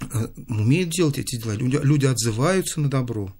э, 0.00 0.28
умеют 0.48 0.90
делать 0.90 1.18
эти 1.18 1.36
дела, 1.36 1.52
люди, 1.54 1.78
люди 1.82 2.06
отзываются 2.06 2.80
на 2.80 2.88
добро. 2.88 3.34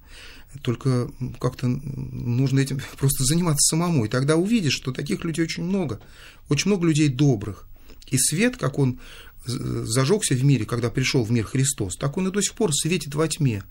Только 0.61 1.09
как-то 1.39 1.67
нужно 1.67 2.59
этим 2.59 2.79
просто 2.97 3.23
заниматься 3.23 3.75
самому. 3.75 4.05
И 4.05 4.09
тогда 4.09 4.35
увидишь, 4.35 4.73
что 4.73 4.91
таких 4.91 5.23
людей 5.23 5.43
очень 5.43 5.63
много. 5.63 5.99
Очень 6.49 6.69
много 6.69 6.87
людей 6.87 7.09
добрых. 7.09 7.67
И 8.07 8.17
свет, 8.17 8.57
как 8.57 8.79
он 8.79 8.99
зажегся 9.45 10.35
в 10.35 10.43
мире, 10.43 10.65
когда 10.65 10.89
пришел 10.89 11.23
в 11.23 11.31
мир 11.31 11.45
Христос, 11.45 11.97
так 11.97 12.17
он 12.17 12.27
и 12.27 12.31
до 12.31 12.41
сих 12.41 12.53
пор 12.53 12.73
светит 12.73 13.15
во 13.15 13.27
тьме. 13.27 13.63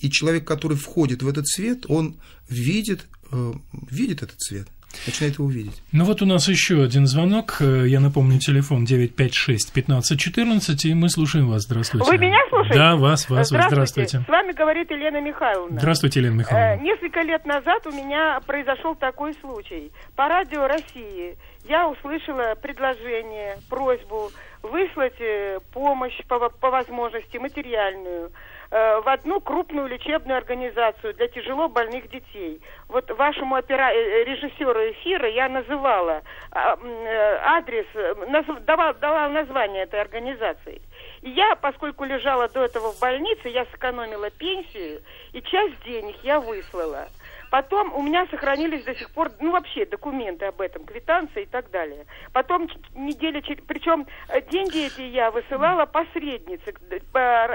И 0.00 0.10
человек, 0.10 0.46
который 0.46 0.76
входит 0.76 1.22
в 1.22 1.28
этот 1.28 1.48
свет, 1.48 1.86
он 1.88 2.16
видит, 2.48 3.06
э, 3.32 3.52
видит 3.90 4.22
этот 4.22 4.40
свет, 4.40 4.68
начинает 5.06 5.34
его 5.38 5.48
видеть. 5.48 5.82
Ну 5.92 6.04
вот 6.04 6.22
у 6.22 6.26
нас 6.26 6.48
еще 6.48 6.82
один 6.82 7.06
звонок. 7.06 7.56
Э, 7.60 7.84
Я 7.86 8.00
напомню, 8.00 8.38
телефон 8.38 8.84
956-1514, 8.84 10.76
и 10.84 10.94
мы 10.94 11.08
слушаем 11.08 11.48
вас. 11.48 11.62
Здравствуйте. 11.62 12.06
Вы 12.10 12.18
меня 12.18 12.38
слушаете? 12.48 12.78
Да, 12.78 12.96
вас, 12.96 13.28
вас. 13.30 13.48
Здравствуйте. 13.48 13.68
Здравствуйте. 13.74 14.20
С 14.24 14.28
вами 14.28 14.52
говорит 14.52 14.90
Елена 14.90 15.20
Михайловна. 15.20 15.78
Здравствуйте, 15.78 16.20
Елена 16.20 16.34
Э, 16.34 16.38
Михайловна. 16.38 16.82
Несколько 16.82 17.20
лет 17.22 17.44
назад 17.46 17.86
у 17.86 17.90
меня 17.90 18.40
произошел 18.46 18.94
такой 18.94 19.34
случай. 19.34 19.90
По 20.16 20.28
радио 20.28 20.66
России 20.66 21.36
я 21.68 21.88
услышала 21.88 22.54
предложение, 22.60 23.58
просьбу 23.68 24.30
выслать 24.62 25.20
э, 25.20 25.58
помощь 25.72 26.18
по, 26.28 26.38
во- 26.38 26.50
по 26.50 26.70
возможности 26.70 27.36
материальную 27.38 28.30
э, 28.70 29.00
в 29.00 29.08
одну 29.08 29.40
крупную 29.40 29.88
лечебную 29.88 30.38
организацию 30.38 31.14
для 31.14 31.28
тяжело 31.28 31.68
больных 31.68 32.08
детей. 32.10 32.60
Вот 32.88 33.10
вашему 33.10 33.56
опера... 33.56 33.90
э, 33.92 34.24
режиссеру 34.24 34.90
эфира 34.92 35.28
я 35.28 35.48
называла 35.48 36.22
а, 36.50 36.76
э, 36.80 37.38
адрес, 37.42 37.86
э, 37.94 38.14
давала, 38.60 38.94
давала 38.94 39.28
название 39.28 39.84
этой 39.84 40.00
организации. 40.00 40.80
И 41.22 41.30
я, 41.30 41.56
поскольку 41.56 42.04
лежала 42.04 42.48
до 42.48 42.64
этого 42.64 42.92
в 42.92 43.00
больнице, 43.00 43.48
я 43.48 43.64
сэкономила 43.66 44.30
пенсию, 44.30 45.00
и 45.32 45.42
часть 45.42 45.82
денег 45.84 46.16
я 46.22 46.40
выслала. 46.40 47.08
Потом 47.50 47.92
у 47.94 48.02
меня 48.02 48.26
сохранились 48.30 48.84
до 48.84 48.94
сих 48.94 49.10
пор, 49.10 49.30
ну 49.40 49.52
вообще 49.52 49.86
документы 49.86 50.46
об 50.46 50.60
этом, 50.60 50.84
квитанции 50.84 51.42
и 51.42 51.46
так 51.46 51.70
далее. 51.70 52.04
Потом 52.32 52.68
неделя, 52.94 53.40
через- 53.42 53.62
причем 53.66 54.06
э, 54.28 54.40
деньги 54.50 54.86
эти 54.86 55.00
я 55.02 55.30
высылала 55.30 55.86
посреднице 55.86 56.74
по, 57.12 57.48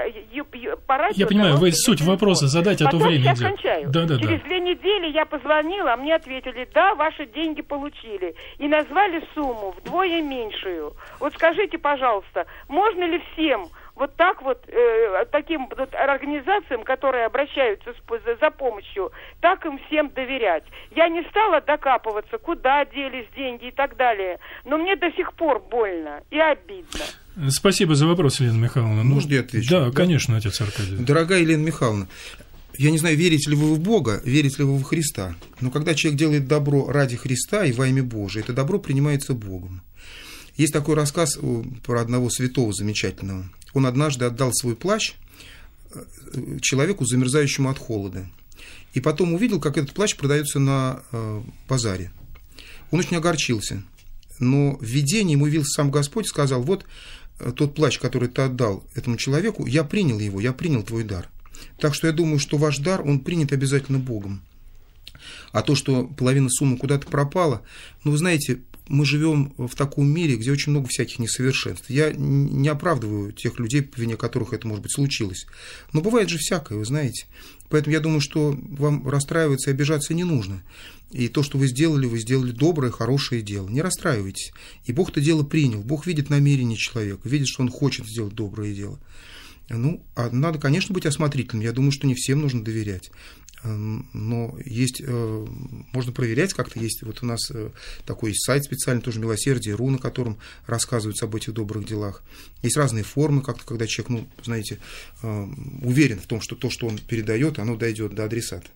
по 0.86 0.96
радио. 0.98 1.14
Я 1.16 1.26
понимаю, 1.26 1.56
вы 1.56 1.72
суть 1.72 2.00
вопроса 2.02 2.46
задать, 2.48 2.82
а 2.82 2.90
то 2.90 2.98
время 2.98 3.22
сейчас 3.22 3.38
идет. 3.38 3.48
кончаю. 3.48 3.90
Да, 3.90 4.02
да, 4.04 4.14
да. 4.16 4.20
Через 4.20 4.40
две 4.42 4.60
недели 4.60 5.12
я 5.12 5.24
позвонила, 5.24 5.92
а 5.92 5.96
мне 5.96 6.14
ответили, 6.14 6.68
да, 6.74 6.94
ваши 6.94 7.26
деньги 7.26 7.62
получили. 7.62 8.34
И 8.58 8.68
назвали 8.68 9.22
сумму 9.34 9.74
вдвое 9.78 10.20
меньшую. 10.22 10.94
Вот 11.20 11.34
скажите, 11.34 11.78
пожалуйста, 11.78 12.46
можно 12.68 13.04
ли 13.04 13.22
всем 13.32 13.66
вот 13.96 14.14
так 14.16 14.42
вот 14.42 14.62
э, 14.68 15.24
таким 15.30 15.68
вот 15.76 15.94
организациям, 15.94 16.82
которые 16.82 17.26
обращаются 17.26 17.92
с 17.92 18.24
за, 18.24 18.36
за 18.40 18.50
помощью, 18.50 19.12
так 19.40 19.64
им 19.66 19.78
всем 19.86 20.10
доверять. 20.14 20.64
Я 20.94 21.08
не 21.08 21.22
стала 21.30 21.60
докапываться, 21.60 22.38
куда 22.38 22.84
делись 22.84 23.26
деньги 23.36 23.66
и 23.66 23.70
так 23.70 23.96
далее, 23.96 24.38
но 24.64 24.78
мне 24.78 24.96
до 24.96 25.10
сих 25.12 25.32
пор 25.34 25.60
больно 25.60 26.22
и 26.30 26.38
обидно. 26.38 27.04
Спасибо 27.50 27.94
за 27.94 28.06
вопрос, 28.06 28.40
Елена 28.40 28.58
Михайловна. 28.58 29.02
Ну, 29.02 29.14
Можно 29.14 29.34
я 29.34 29.40
отвечу? 29.40 29.70
Да, 29.70 29.86
Да. 29.86 29.90
конечно, 29.90 30.36
отец 30.36 30.60
Аркадий. 30.60 30.96
Дорогая 30.98 31.40
Елена 31.40 31.62
Михайловна, 31.64 32.08
я 32.76 32.90
не 32.90 32.98
знаю, 32.98 33.16
верите 33.16 33.50
ли 33.50 33.56
вы 33.56 33.74
в 33.74 33.80
Бога, 33.80 34.20
верите 34.24 34.58
ли 34.58 34.64
вы 34.64 34.78
в 34.78 34.82
Христа, 34.84 35.34
но 35.60 35.70
когда 35.70 35.94
человек 35.94 36.18
делает 36.18 36.46
добро 36.48 36.90
ради 36.90 37.16
Христа 37.16 37.64
и 37.64 37.72
во 37.72 37.86
имя 37.86 38.02
Божие, 38.02 38.42
это 38.42 38.52
добро 38.52 38.78
принимается 38.78 39.34
Богом. 39.34 39.82
Есть 40.56 40.72
такой 40.72 40.94
рассказ 40.94 41.36
о, 41.40 41.64
про 41.84 42.00
одного 42.00 42.30
святого 42.30 42.72
замечательного. 42.72 43.44
Он 43.74 43.86
однажды 43.86 44.24
отдал 44.24 44.52
свой 44.52 44.76
плащ 44.76 45.14
э, 45.92 46.58
человеку, 46.62 47.04
замерзающему 47.04 47.68
от 47.68 47.78
холода. 47.78 48.26
И 48.94 49.00
потом 49.00 49.34
увидел, 49.34 49.60
как 49.60 49.76
этот 49.76 49.92
плащ 49.92 50.16
продается 50.16 50.60
на 50.60 51.02
э, 51.12 51.42
базаре. 51.68 52.12
Он 52.90 53.00
очень 53.00 53.16
огорчился. 53.16 53.82
Но 54.38 54.76
в 54.76 54.84
видении 54.84 55.32
ему 55.32 55.46
явился 55.46 55.72
сам 55.72 55.90
Господь 55.90 56.26
и 56.26 56.28
сказал, 56.28 56.62
вот 56.62 56.86
э, 57.40 57.52
тот 57.54 57.74
плащ, 57.74 57.98
который 57.98 58.28
ты 58.28 58.42
отдал 58.42 58.84
этому 58.94 59.16
человеку, 59.16 59.66
я 59.66 59.84
принял 59.84 60.18
его, 60.18 60.40
я 60.40 60.52
принял 60.52 60.82
твой 60.82 61.04
дар. 61.04 61.28
Так 61.78 61.94
что 61.94 62.06
я 62.06 62.12
думаю, 62.12 62.38
что 62.38 62.56
ваш 62.56 62.78
дар, 62.78 63.02
он 63.02 63.20
принят 63.20 63.52
обязательно 63.52 63.98
Богом. 63.98 64.42
А 65.52 65.62
то, 65.62 65.74
что 65.74 66.04
половина 66.04 66.48
суммы 66.50 66.76
куда-то 66.76 67.06
пропала, 67.06 67.62
ну, 68.04 68.10
вы 68.10 68.18
знаете, 68.18 68.60
мы 68.88 69.06
живем 69.06 69.54
в 69.56 69.74
таком 69.74 70.08
мире, 70.08 70.36
где 70.36 70.52
очень 70.52 70.72
много 70.72 70.88
всяких 70.88 71.18
несовершенств. 71.18 71.88
Я 71.88 72.12
не 72.12 72.68
оправдываю 72.68 73.32
тех 73.32 73.58
людей, 73.58 73.82
по 73.82 73.98
вине 73.98 74.16
которых 74.16 74.52
это, 74.52 74.68
может 74.68 74.82
быть, 74.82 74.92
случилось. 74.92 75.46
Но 75.92 76.02
бывает 76.02 76.28
же 76.28 76.38
всякое, 76.38 76.78
вы 76.78 76.84
знаете. 76.84 77.26
Поэтому 77.70 77.94
я 77.94 78.00
думаю, 78.00 78.20
что 78.20 78.56
вам 78.62 79.08
расстраиваться 79.08 79.70
и 79.70 79.72
обижаться 79.72 80.12
не 80.12 80.24
нужно. 80.24 80.62
И 81.10 81.28
то, 81.28 81.42
что 81.42 81.56
вы 81.56 81.66
сделали, 81.66 82.06
вы 82.06 82.18
сделали 82.18 82.50
доброе, 82.50 82.90
хорошее 82.90 83.40
дело. 83.40 83.68
Не 83.68 83.80
расстраивайтесь. 83.80 84.52
И 84.84 84.92
Бог 84.92 85.10
это 85.10 85.20
дело 85.20 85.44
принял. 85.44 85.80
Бог 85.80 86.06
видит 86.06 86.28
намерение 86.28 86.76
человека, 86.76 87.26
видит, 87.28 87.48
что 87.48 87.62
он 87.62 87.70
хочет 87.70 88.06
сделать 88.06 88.34
доброе 88.34 88.74
дело. 88.74 89.00
Ну, 89.70 90.04
а 90.14 90.28
надо, 90.30 90.58
конечно, 90.58 90.92
быть 90.92 91.06
осмотрительным. 91.06 91.64
Я 91.64 91.72
думаю, 91.72 91.90
что 91.90 92.06
не 92.06 92.14
всем 92.14 92.40
нужно 92.42 92.62
доверять. 92.62 93.10
Эм, 93.64 94.06
но 94.12 94.54
есть, 94.64 95.00
э, 95.00 95.46
можно 95.92 96.12
проверять 96.12 96.52
как-то, 96.52 96.78
есть 96.78 97.02
вот 97.02 97.22
у 97.22 97.26
нас 97.26 97.50
э, 97.50 97.70
такой 98.04 98.34
сайт 98.34 98.64
специальный, 98.64 99.02
тоже 99.02 99.20
«Милосердие.ру», 99.20 99.88
на 99.88 99.98
котором 99.98 100.36
рассказывается 100.66 101.24
об 101.24 101.34
этих 101.34 101.54
добрых 101.54 101.86
делах. 101.86 102.22
Есть 102.62 102.76
разные 102.76 103.04
формы, 103.04 103.40
как-то, 103.40 103.64
когда 103.64 103.86
человек, 103.86 104.10
ну, 104.10 104.28
знаете, 104.44 104.78
э, 105.22 105.46
уверен 105.82 106.20
в 106.20 106.26
том, 106.26 106.42
что 106.42 106.56
то, 106.56 106.68
что 106.68 106.86
он 106.86 106.98
передает, 106.98 107.58
оно 107.58 107.76
дойдет 107.76 108.14
до 108.14 108.24
адресата. 108.24 108.66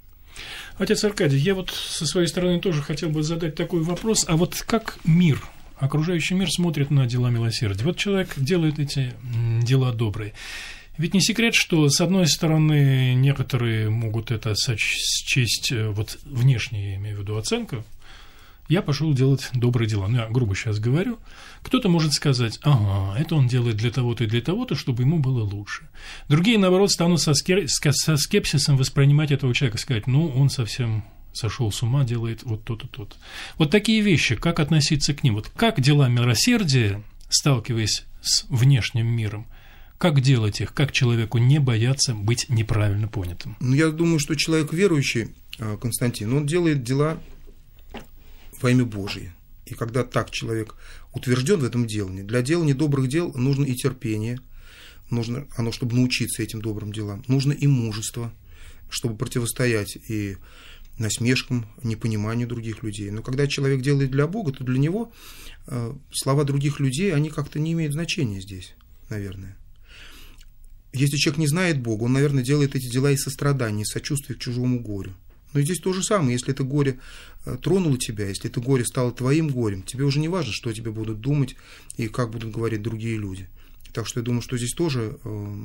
Отец 0.79 1.05
Аркадий, 1.05 1.37
я 1.37 1.55
вот 1.55 1.71
со 1.71 2.07
своей 2.07 2.29
стороны 2.29 2.59
тоже 2.59 2.81
хотел 2.81 3.11
бы 3.11 3.23
задать 3.23 3.57
такой 3.57 3.83
вопрос. 3.83 4.25
А 4.27 4.37
вот 4.37 4.55
как 4.67 4.99
мир, 5.05 5.43
окружающий 5.77 6.35
мир 6.35 6.51
смотрит 6.51 6.91
на 6.91 7.07
дела 7.07 7.29
милосердия? 7.29 7.85
Вот 7.85 7.99
человек 7.99 8.31
делает 8.37 8.79
эти 8.79 9.13
дела 9.63 9.93
добрые. 9.93 10.33
Ведь 10.99 11.15
не 11.15 11.21
секрет, 11.21 11.55
что, 11.55 11.89
с 11.89 12.01
одной 12.01 12.27
стороны, 12.27 13.15
некоторые 13.15 13.89
могут 13.89 14.33
это 14.33 14.55
счесть, 14.57 15.73
э, 15.73 15.89
вот 15.89 16.19
внешне, 16.25 16.91
я 16.91 16.97
имею 16.97 17.17
в 17.17 17.21
виду 17.21 17.37
оценка, 17.37 17.85
я 18.69 18.83
пошел 18.83 19.15
делать 19.15 19.49
добрые 19.55 19.89
дела. 19.89 20.09
Ну, 20.09 20.19
я 20.19 20.27
грубо 20.29 20.55
сейчас 20.55 20.79
говорю. 20.79 21.19
Кто-то 21.63 21.89
может 21.89 22.13
сказать, 22.13 22.59
ага, 22.63 23.19
это 23.19 23.35
он 23.37 23.47
делает 23.47 23.77
для 23.77 23.91
того-то 23.91 24.25
и 24.25 24.27
для 24.27 24.43
того-то, 24.43 24.75
чтобы 24.75 25.05
ему 25.05 25.21
было 25.21 25.43
лучше. 25.43 25.89
Другие, 26.29 26.59
наоборот, 26.59 26.91
станут 26.91 27.21
со, 27.21 27.33
скер... 27.33 27.67
со 27.69 28.17
скепсисом 28.17 28.77
воспринимать 28.77 29.31
этого 29.31 29.55
человека, 29.55 29.79
сказать, 29.79 30.07
ну, 30.07 30.29
он 30.29 30.51
совсем 30.51 31.05
сошел 31.33 31.71
с 31.73 31.83
ума, 31.83 32.05
делает 32.05 32.43
вот 32.43 32.65
то-то, 32.65 32.89
то-то. 32.89 33.17
Вот 33.57 33.71
такие 33.71 34.03
вещи, 34.03 34.35
как 34.35 34.61
относиться 34.61 35.15
к 35.15 35.23
ним? 35.23 35.37
Вот 35.37 35.49
как 35.49 35.81
дела 35.81 36.09
милосердия, 36.09 37.03
сталкиваясь 37.31 38.05
с 38.21 38.45
внешним 38.49 39.07
миром, 39.07 39.47
как 39.99 40.21
делать 40.21 40.61
их? 40.61 40.73
Как 40.73 40.93
человеку 40.93 41.39
не 41.39 41.59
бояться 41.59 42.15
быть 42.15 42.49
неправильно 42.49 43.09
понятым? 43.09 43.57
Ну, 43.61 43.75
я 43.75 43.91
думаю, 43.91 44.21
что 44.21 44.37
человек 44.37 44.73
верующий, 44.73 45.35
а, 45.59 45.77
Константин, 45.77 46.33
он 46.33 46.47
делает 46.47 46.85
дела 46.85 47.21
во 48.63 48.71
имя 48.71 48.85
Божие. 48.85 49.35
И 49.67 49.75
когда 49.75 50.05
так 50.05 50.31
человек 50.31 50.77
утвержден 51.13 51.61
в 51.61 51.65
этом 51.65 51.87
делании, 51.87 52.23
для 52.23 52.43
делания 52.43 52.75
добрых 52.75 53.09
дел 53.09 53.33
нужно 53.35 53.65
и 53.65 53.75
терпение, 53.75 54.39
нужно 55.11 55.47
оно, 55.57 55.73
чтобы 55.73 55.97
научиться 55.97 56.43
этим 56.43 56.63
добрым 56.63 56.93
делам, 56.93 57.25
нужно 57.27 57.53
и 57.53 57.67
мужество, 57.67 58.33
чтобы 58.89 59.17
противостоять 59.17 59.99
и 60.09 60.37
насмешкам, 60.97 61.67
непониманию 61.83 62.49
других 62.49 62.83
людей. 62.83 63.11
Но 63.11 63.23
когда 63.23 63.47
человек 63.47 63.83
делает 63.83 64.11
для 64.11 64.27
Бога, 64.27 64.53
то 64.53 64.65
для 64.65 64.79
него 64.79 65.13
э, 65.67 65.93
слова 66.13 66.45
других 66.45 66.81
людей, 66.81 67.13
они 67.13 67.31
как-то 67.31 67.59
не 67.59 67.73
имеют 67.73 67.93
значения 67.93 68.41
здесь, 68.41 68.75
наверное. 69.09 69.57
Если 70.93 71.17
человек 71.17 71.39
не 71.39 71.47
знает 71.47 71.81
Бога, 71.81 72.05
он, 72.05 72.15
наверное, 72.15 72.43
делает 72.43 72.75
эти 72.75 72.91
дела 72.91 73.11
из 73.11 73.23
сострадания, 73.23 73.83
из 73.83 73.89
сочувствия 73.89 74.35
к 74.35 74.39
чужому 74.39 74.81
горю. 74.81 75.13
Но 75.53 75.61
здесь 75.61 75.79
то 75.79 75.93
же 75.93 76.03
самое, 76.03 76.33
если 76.33 76.53
это 76.53 76.63
горе 76.63 76.99
э, 77.47 77.57
тронуло 77.61 77.99
тебя, 77.99 78.29
если 78.29 78.51
это 78.51 78.61
горе 78.61 78.85
стало 78.85 79.13
твоим 79.13 79.49
горем, 79.49 79.83
тебе 79.83 80.05
уже 80.05 80.19
не 80.19 80.29
важно, 80.29 80.53
что 80.53 80.73
тебе 80.73 80.91
будут 80.91 81.21
думать 81.21 81.57
и 81.97 82.09
как 82.09 82.31
будут 82.31 82.53
говорить 82.53 82.83
другие 82.83 83.17
люди. 83.17 83.49
Так 83.93 84.07
что 84.07 84.21
я 84.21 84.25
думаю, 84.25 84.43
что 84.43 84.59
здесь 84.59 84.75
тоже 84.75 85.19
э, 85.25 85.57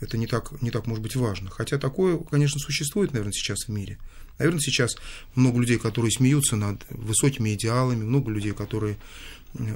это 0.00 0.16
не 0.16 0.26
так, 0.26 0.60
не 0.62 0.70
так 0.70 0.86
может 0.86 1.02
быть 1.02 1.16
важно. 1.16 1.50
Хотя 1.50 1.78
такое, 1.78 2.18
конечно, 2.18 2.60
существует, 2.60 3.12
наверное, 3.12 3.32
сейчас 3.32 3.66
в 3.66 3.68
мире. 3.68 3.98
Наверное, 4.38 4.60
сейчас 4.60 4.96
много 5.34 5.58
людей, 5.58 5.78
которые 5.78 6.12
смеются 6.12 6.56
над 6.56 6.84
высокими 6.90 7.54
идеалами, 7.54 8.04
много 8.04 8.30
людей, 8.30 8.52
которые 8.52 8.96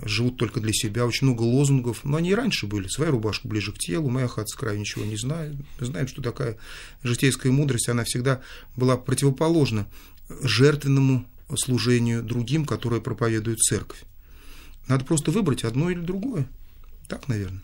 живут 0.04 0.36
только 0.36 0.60
для 0.60 0.72
себя, 0.72 1.06
очень 1.06 1.26
много 1.26 1.42
лозунгов, 1.42 2.04
но 2.04 2.16
они 2.16 2.30
и 2.30 2.34
раньше 2.34 2.66
были. 2.66 2.88
Своя 2.88 3.10
рубашка 3.10 3.48
ближе 3.48 3.72
к 3.72 3.78
телу, 3.78 4.10
моя 4.10 4.28
хата 4.28 4.48
с 4.48 4.54
краю 4.54 4.78
ничего 4.78 5.04
не 5.04 5.16
знает. 5.16 5.54
Мы 5.78 5.86
знаем, 5.86 6.08
что 6.08 6.22
такая 6.22 6.56
житейская 7.02 7.52
мудрость, 7.52 7.88
она 7.88 8.04
всегда 8.04 8.40
была 8.76 8.96
противоположна 8.96 9.86
жертвенному 10.42 11.26
служению 11.56 12.22
другим, 12.22 12.64
которое 12.64 13.00
проповедует 13.00 13.58
церковь. 13.58 14.02
Надо 14.88 15.04
просто 15.04 15.30
выбрать 15.30 15.64
одно 15.64 15.90
или 15.90 16.00
другое. 16.00 16.46
Так, 17.08 17.28
наверное. 17.28 17.62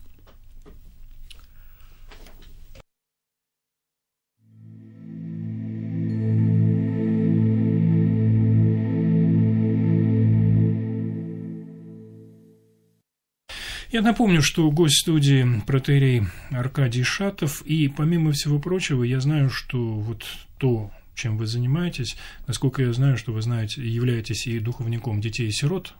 Я 13.96 14.02
напомню, 14.02 14.42
что 14.42 14.70
гость 14.70 14.98
студии 14.98 15.62
протерей 15.66 16.24
Аркадий 16.50 17.02
Шатов, 17.02 17.62
и 17.62 17.88
помимо 17.88 18.32
всего 18.32 18.58
прочего, 18.58 19.02
я 19.02 19.20
знаю, 19.20 19.48
что 19.48 19.78
вот 19.78 20.22
то, 20.58 20.90
чем 21.14 21.38
вы 21.38 21.46
занимаетесь, 21.46 22.14
насколько 22.46 22.82
я 22.82 22.92
знаю, 22.92 23.16
что 23.16 23.32
вы 23.32 23.40
знаете, 23.40 23.80
являетесь 23.80 24.46
и 24.48 24.58
духовником 24.58 25.22
детей-сирот, 25.22 25.94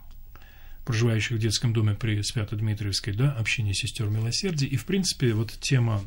проживающих 0.85 1.39
в 1.39 1.41
детском 1.41 1.73
доме 1.73 1.95
при 1.95 2.21
Свято-Дмитриевской, 2.21 3.15
да, 3.15 3.33
общине 3.33 3.73
сестер 3.73 4.11
милосердия, 4.11 4.67
и, 4.67 4.77
в 4.77 4.85
принципе, 4.85 5.33
вот 5.33 5.53
тема 5.63 6.05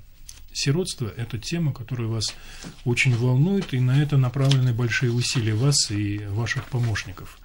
сиротства– 0.53 1.11
это 1.17 1.39
тема, 1.39 1.73
которая 1.73 2.07
вас 2.07 2.35
очень 2.85 3.15
волнует, 3.15 3.73
и 3.73 3.79
на 3.79 3.99
это 3.99 4.15
направлены 4.17 4.73
большие 4.73 5.11
усилия 5.11 5.55
вас 5.55 5.89
и 5.89 6.19
ваших 6.19 6.65
помощников. 6.65 7.39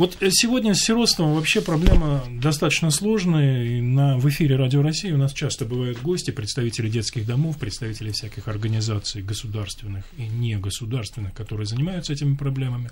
Вот 0.00 0.16
э, 0.20 0.30
сегодня 0.30 0.74
с 0.74 0.80
сиротством 0.80 1.34
вообще 1.34 1.60
проблема 1.60 2.24
достаточно 2.30 2.90
сложная. 2.90 3.64
И 3.64 3.82
на, 3.82 4.16
в 4.16 4.26
эфире 4.30 4.56
Радио 4.56 4.80
России 4.80 5.12
у 5.12 5.18
нас 5.18 5.34
часто 5.34 5.66
бывают 5.66 6.00
гости, 6.00 6.30
представители 6.30 6.88
детских 6.88 7.26
домов, 7.26 7.58
представители 7.58 8.10
всяких 8.10 8.48
организаций 8.48 9.20
государственных 9.20 10.06
и 10.16 10.22
негосударственных, 10.22 11.34
которые 11.34 11.66
занимаются 11.66 12.14
этими 12.14 12.34
проблемами. 12.34 12.88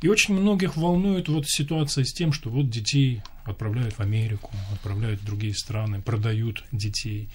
И 0.00 0.08
очень 0.08 0.32
многих 0.32 0.78
волнует 0.78 1.28
вот 1.28 1.44
ситуация 1.46 2.04
с 2.04 2.14
тем, 2.14 2.32
что 2.32 2.48
вот 2.48 2.70
детей 2.70 3.20
отправляют 3.48 3.94
в 3.94 4.00
Америку, 4.00 4.50
отправляют 4.72 5.20
в 5.20 5.24
другие 5.24 5.54
страны, 5.54 6.00
продают 6.00 6.64
детей. 6.72 7.28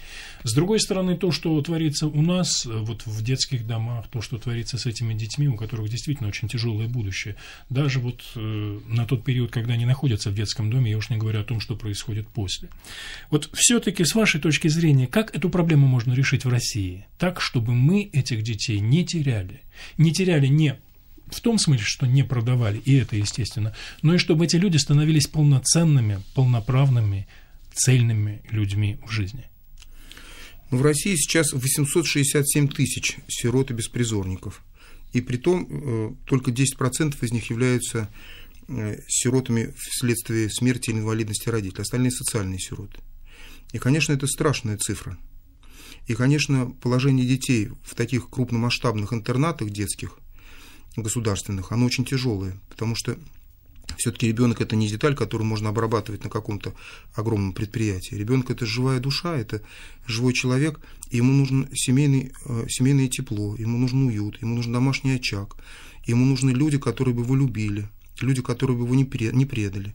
С 0.44 0.54
другой 0.54 0.80
стороны, 0.80 1.16
то, 1.16 1.32
что 1.32 1.60
творится 1.62 2.06
у 2.06 2.22
нас, 2.22 2.66
вот 2.66 3.06
в 3.06 3.22
детских 3.22 3.66
домах, 3.66 4.08
то, 4.08 4.20
что 4.20 4.38
творится 4.38 4.78
с 4.78 4.86
этими 4.86 5.14
детьми, 5.14 5.48
у 5.48 5.56
которых 5.56 5.88
действительно 5.88 6.28
очень 6.28 6.48
тяжелое 6.48 6.88
будущее, 6.88 7.36
даже 7.70 8.00
вот 8.00 8.22
э, 8.34 8.80
на 8.86 9.06
тот 9.06 9.24
период, 9.24 9.50
когда 9.50 9.74
они 9.74 9.86
находятся 9.86 10.30
в 10.30 10.34
детском 10.34 10.70
доме, 10.70 10.90
я 10.90 10.98
уж 10.98 11.10
не 11.10 11.16
говорю 11.16 11.40
о 11.40 11.44
том, 11.44 11.60
что 11.60 11.76
происходит 11.76 12.28
после. 12.28 12.68
Вот 13.30 13.50
все-таки 13.52 14.04
с 14.04 14.14
вашей 14.14 14.40
точки 14.40 14.68
зрения, 14.68 15.06
как 15.06 15.34
эту 15.34 15.50
проблему 15.50 15.86
можно 15.86 16.12
решить 16.12 16.44
в 16.44 16.48
России? 16.48 17.06
Так, 17.18 17.40
чтобы 17.40 17.74
мы 17.74 18.02
этих 18.12 18.42
детей 18.42 18.80
не 18.80 19.04
теряли. 19.04 19.62
Не 19.96 20.12
теряли 20.12 20.46
не 20.46 20.76
в 21.32 21.40
том 21.40 21.58
смысле, 21.58 21.84
что 21.84 22.06
не 22.06 22.22
продавали, 22.22 22.78
и 22.78 22.94
это 22.94 23.16
естественно, 23.16 23.74
но 24.02 24.14
и 24.14 24.18
чтобы 24.18 24.44
эти 24.44 24.56
люди 24.56 24.76
становились 24.76 25.26
полноценными, 25.26 26.20
полноправными, 26.34 27.26
цельными 27.74 28.42
людьми 28.50 28.98
в 29.06 29.10
жизни. 29.10 29.46
Ну, 30.70 30.78
в 30.78 30.82
России 30.82 31.14
сейчас 31.16 31.52
867 31.52 32.68
тысяч 32.68 33.16
сирот 33.28 33.70
и 33.70 33.74
беспризорников. 33.74 34.62
И 35.12 35.20
при 35.20 35.36
том 35.36 35.66
э, 35.68 36.14
только 36.26 36.50
10% 36.50 37.16
из 37.20 37.32
них 37.32 37.50
являются 37.50 38.08
э, 38.68 38.98
сиротами 39.08 39.74
вследствие 39.76 40.48
смерти 40.48 40.90
или 40.90 40.98
инвалидности 40.98 41.48
родителей, 41.48 41.82
остальные 41.82 42.12
социальные 42.12 42.58
сироты. 42.58 43.00
И, 43.72 43.78
конечно, 43.78 44.12
это 44.12 44.26
страшная 44.26 44.78
цифра. 44.78 45.18
И, 46.06 46.14
конечно, 46.14 46.70
положение 46.70 47.26
детей 47.26 47.68
в 47.84 47.94
таких 47.94 48.28
крупномасштабных 48.30 49.12
интернатах 49.12 49.70
детских 49.70 50.18
государственных, 50.96 51.72
оно 51.72 51.86
очень 51.86 52.04
тяжелое, 52.04 52.56
потому 52.68 52.94
что 52.94 53.16
все-таки 53.96 54.28
ребенок 54.28 54.60
это 54.60 54.76
не 54.76 54.88
деталь, 54.88 55.14
которую 55.14 55.46
можно 55.46 55.68
обрабатывать 55.68 56.24
на 56.24 56.30
каком-то 56.30 56.74
огромном 57.14 57.52
предприятии. 57.52 58.14
Ребенок 58.14 58.50
это 58.50 58.66
живая 58.66 59.00
душа, 59.00 59.36
это 59.36 59.62
живой 60.06 60.32
человек, 60.32 60.80
и 61.10 61.18
ему 61.18 61.32
нужно 61.32 61.68
семейный, 61.74 62.32
э, 62.44 62.66
семейное 62.68 63.08
тепло, 63.08 63.54
ему 63.56 63.78
нужен 63.78 64.06
уют, 64.06 64.40
ему 64.40 64.54
нужен 64.54 64.72
домашний 64.72 65.12
очаг, 65.12 65.56
ему 66.06 66.24
нужны 66.24 66.50
люди, 66.50 66.78
которые 66.78 67.14
бы 67.14 67.22
его 67.22 67.36
любили, 67.36 67.88
люди, 68.20 68.42
которые 68.42 68.76
бы 68.76 68.84
его 68.84 68.94
не 68.94 69.04
предали. 69.04 69.94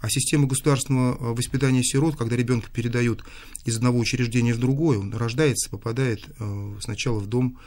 А 0.00 0.10
система 0.10 0.46
государственного 0.46 1.14
э, 1.14 1.34
воспитания 1.34 1.82
сирот, 1.82 2.16
когда 2.16 2.36
ребенка 2.36 2.68
передают 2.70 3.24
из 3.64 3.76
одного 3.76 3.98
учреждения 3.98 4.54
в 4.54 4.58
другое, 4.58 4.98
он 4.98 5.14
рождается, 5.14 5.70
попадает 5.70 6.28
э, 6.38 6.76
сначала 6.80 7.18
в 7.18 7.26
дом 7.26 7.58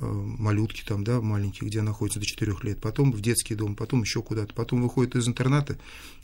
малютки 0.00 0.82
там, 0.86 1.04
да, 1.04 1.20
маленькие, 1.20 1.68
где 1.68 1.82
находятся 1.82 2.20
до 2.20 2.26
4 2.26 2.54
лет, 2.62 2.80
потом 2.80 3.12
в 3.12 3.20
детский 3.20 3.54
дом, 3.54 3.76
потом 3.76 4.02
еще 4.02 4.22
куда-то, 4.22 4.54
потом 4.54 4.82
выходит 4.82 5.16
из 5.16 5.28
интерната, 5.28 5.78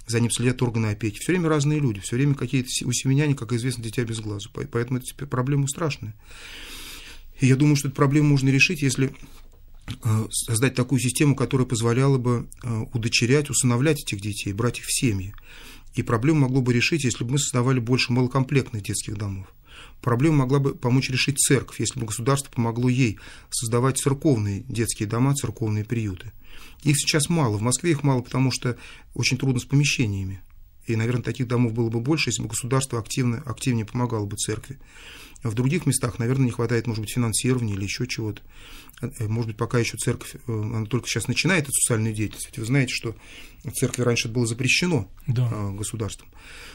за 0.07 0.21
ним 0.21 0.31
следят 0.31 0.63
органы 0.63 0.87
опеки. 0.87 1.19
Все 1.19 1.33
время 1.33 1.49
разные 1.49 1.81
люди, 1.81 2.01
все 2.01 2.17
время 2.17 2.35
какие-то 2.35 2.69
у 2.87 2.93
семеняне, 2.93 3.35
как 3.35 3.53
известно, 3.53 3.83
дитя 3.83 4.05
без 4.05 4.21
глазу. 4.21 4.51
Поэтому 4.53 5.01
это 5.01 5.27
проблема 5.27 5.67
страшная. 5.69 6.15
И 7.41 7.47
я 7.47 7.57
думаю, 7.57 7.77
что 7.77 7.89
эту 7.89 7.97
проблему 7.97 8.31
можно 8.31 8.49
решить, 8.49 8.83
если 8.83 9.13
э, 10.05 10.27
создать 10.31 10.75
такую 10.75 11.01
систему, 11.01 11.35
которая 11.35 11.67
позволяла 11.67 12.19
бы 12.19 12.49
э, 12.63 12.85
удочерять, 12.95 13.51
усыновлять 13.51 14.01
этих 14.03 14.21
детей, 14.21 14.53
брать 14.53 14.79
их 14.79 14.87
в 14.87 14.93
семьи. 14.93 15.35
И 15.95 16.03
проблему 16.03 16.41
могло 16.41 16.63
бы 16.63 16.73
решить, 16.73 17.05
если 17.05 17.25
бы 17.25 17.33
мы 17.33 17.39
создавали 17.39 17.81
больше 17.81 18.13
малокомплектных 18.13 18.83
детских 18.83 19.17
домов. 19.17 19.47
Проблему 20.01 20.39
могла 20.39 20.59
бы 20.59 20.75
помочь 20.75 21.11
решить 21.11 21.39
церковь, 21.39 21.81
если 21.81 21.99
бы 21.99 22.07
государство 22.07 22.51
помогло 22.51 22.89
ей 22.89 23.19
создавать 23.51 23.99
церковные 23.99 24.65
детские 24.69 25.09
дома, 25.09 25.35
церковные 25.35 25.85
приюты. 25.85 26.33
Их 26.83 26.97
сейчас 26.99 27.29
мало. 27.29 27.57
В 27.57 27.63
Москве 27.63 27.91
их 27.91 28.03
мало, 28.03 28.23
потому 28.23 28.51
что 28.53 28.77
очень 29.15 29.39
трудно 29.39 29.61
с 29.61 29.65
помещениями. 29.65 30.43
И, 30.87 30.97
наверное, 30.97 31.23
таких 31.23 31.49
домов 31.49 31.73
было 31.73 31.89
бы 31.89 32.01
больше, 32.01 32.31
если 32.31 32.43
бы 32.43 32.49
государство 32.49 32.99
активно, 32.99 33.43
активнее 33.45 33.85
помогало 33.85 34.27
бы 34.27 34.37
церкви. 34.37 34.79
В 35.43 35.55
других 35.55 35.87
местах, 35.87 36.19
наверное, 36.19 36.47
не 36.47 36.51
хватает, 36.51 36.87
может 36.87 37.03
быть, 37.03 37.13
финансирования 37.13 37.75
или 37.75 37.85
еще 37.85 38.07
чего-то. 38.07 38.43
Э, 39.01 39.29
может 39.29 39.49
быть, 39.49 39.57
пока 39.57 39.79
еще 39.79 39.97
церковь, 39.97 40.35
э, 40.35 40.39
она 40.47 40.87
только 40.87 41.09
сейчас 41.09 41.29
начинает 41.29 41.65
эту 41.65 41.73
социальную 41.73 42.15
деятельность. 42.15 42.47
Ведь 42.47 42.59
вы 42.59 42.65
знаете, 42.65 42.95
что 42.95 43.17
церкви 43.75 44.03
раньше 44.03 44.29
это 44.29 44.35
было 44.35 44.47
запрещено 44.47 45.11
да. 45.27 45.49
Э, 45.53 45.73
государством. 45.73 46.29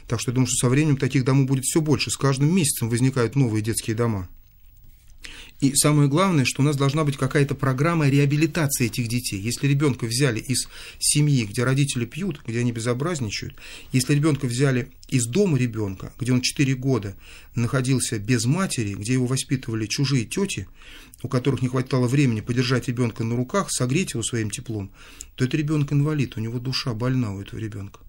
Так 0.08 0.20
что 0.20 0.32
я 0.32 0.36
думаю, 0.36 0.48
что 0.48 0.68
со 0.68 0.70
временем 0.70 0.98
таких 0.98 1.26
домов 1.26 1.48
будет 1.48 1.66
все 1.66 1.82
больше. 1.82 2.12
С 2.12 2.18
каждым 2.18 2.54
месяцем 2.54 2.90
возникают 2.90 3.36
новые 3.36 3.62
детские 3.62 3.96
дома. 3.96 4.30
И 5.60 5.76
самое 5.76 6.10
главное, 6.10 6.44
что 6.46 6.62
у 6.62 6.66
нас 6.66 6.76
должна 6.76 7.04
быть 7.04 7.18
какая-то 7.18 7.54
программа 7.54 8.10
реабилитации 8.10 8.88
этих 8.88 9.08
детей. 9.08 9.40
Если 9.40 9.68
ребенка 9.68 10.06
взяли 10.06 10.40
из 10.40 10.68
семьи, 11.00 11.46
где 11.46 11.64
родители 11.64 12.06
пьют, 12.06 12.42
где 12.46 12.60
они 12.60 12.72
безобразничают, 12.72 13.56
если 13.92 14.16
ребенка 14.16 14.48
взяли 14.48 14.92
из 15.08 15.26
дома 15.28 15.58
ребенка, 15.58 16.14
где 16.20 16.34
он 16.34 16.42
4 16.42 16.74
года 16.76 17.16
находился 17.54 18.18
без 18.18 18.46
матери, 18.46 18.94
где 18.96 19.14
его 19.14 19.28
воспитывали 19.28 19.86
чужие 19.86 20.26
тети, 20.26 20.68
у 21.22 21.28
которых 21.28 21.62
не 21.62 21.68
хватало 21.68 22.08
времени 22.08 22.42
подержать 22.42 22.88
ребенка 22.88 23.24
на 23.24 23.36
руках, 23.36 23.72
согреть 23.72 24.14
его 24.14 24.24
своим 24.24 24.50
теплом, 24.50 24.92
то 25.36 25.46
это 25.46 25.58
ребенок 25.58 25.94
инвалид, 25.94 26.38
у 26.38 26.40
него 26.40 26.60
душа 26.60 26.94
больна 26.94 27.34
у 27.34 27.42
этого 27.42 27.60
ребенка. 27.60 28.00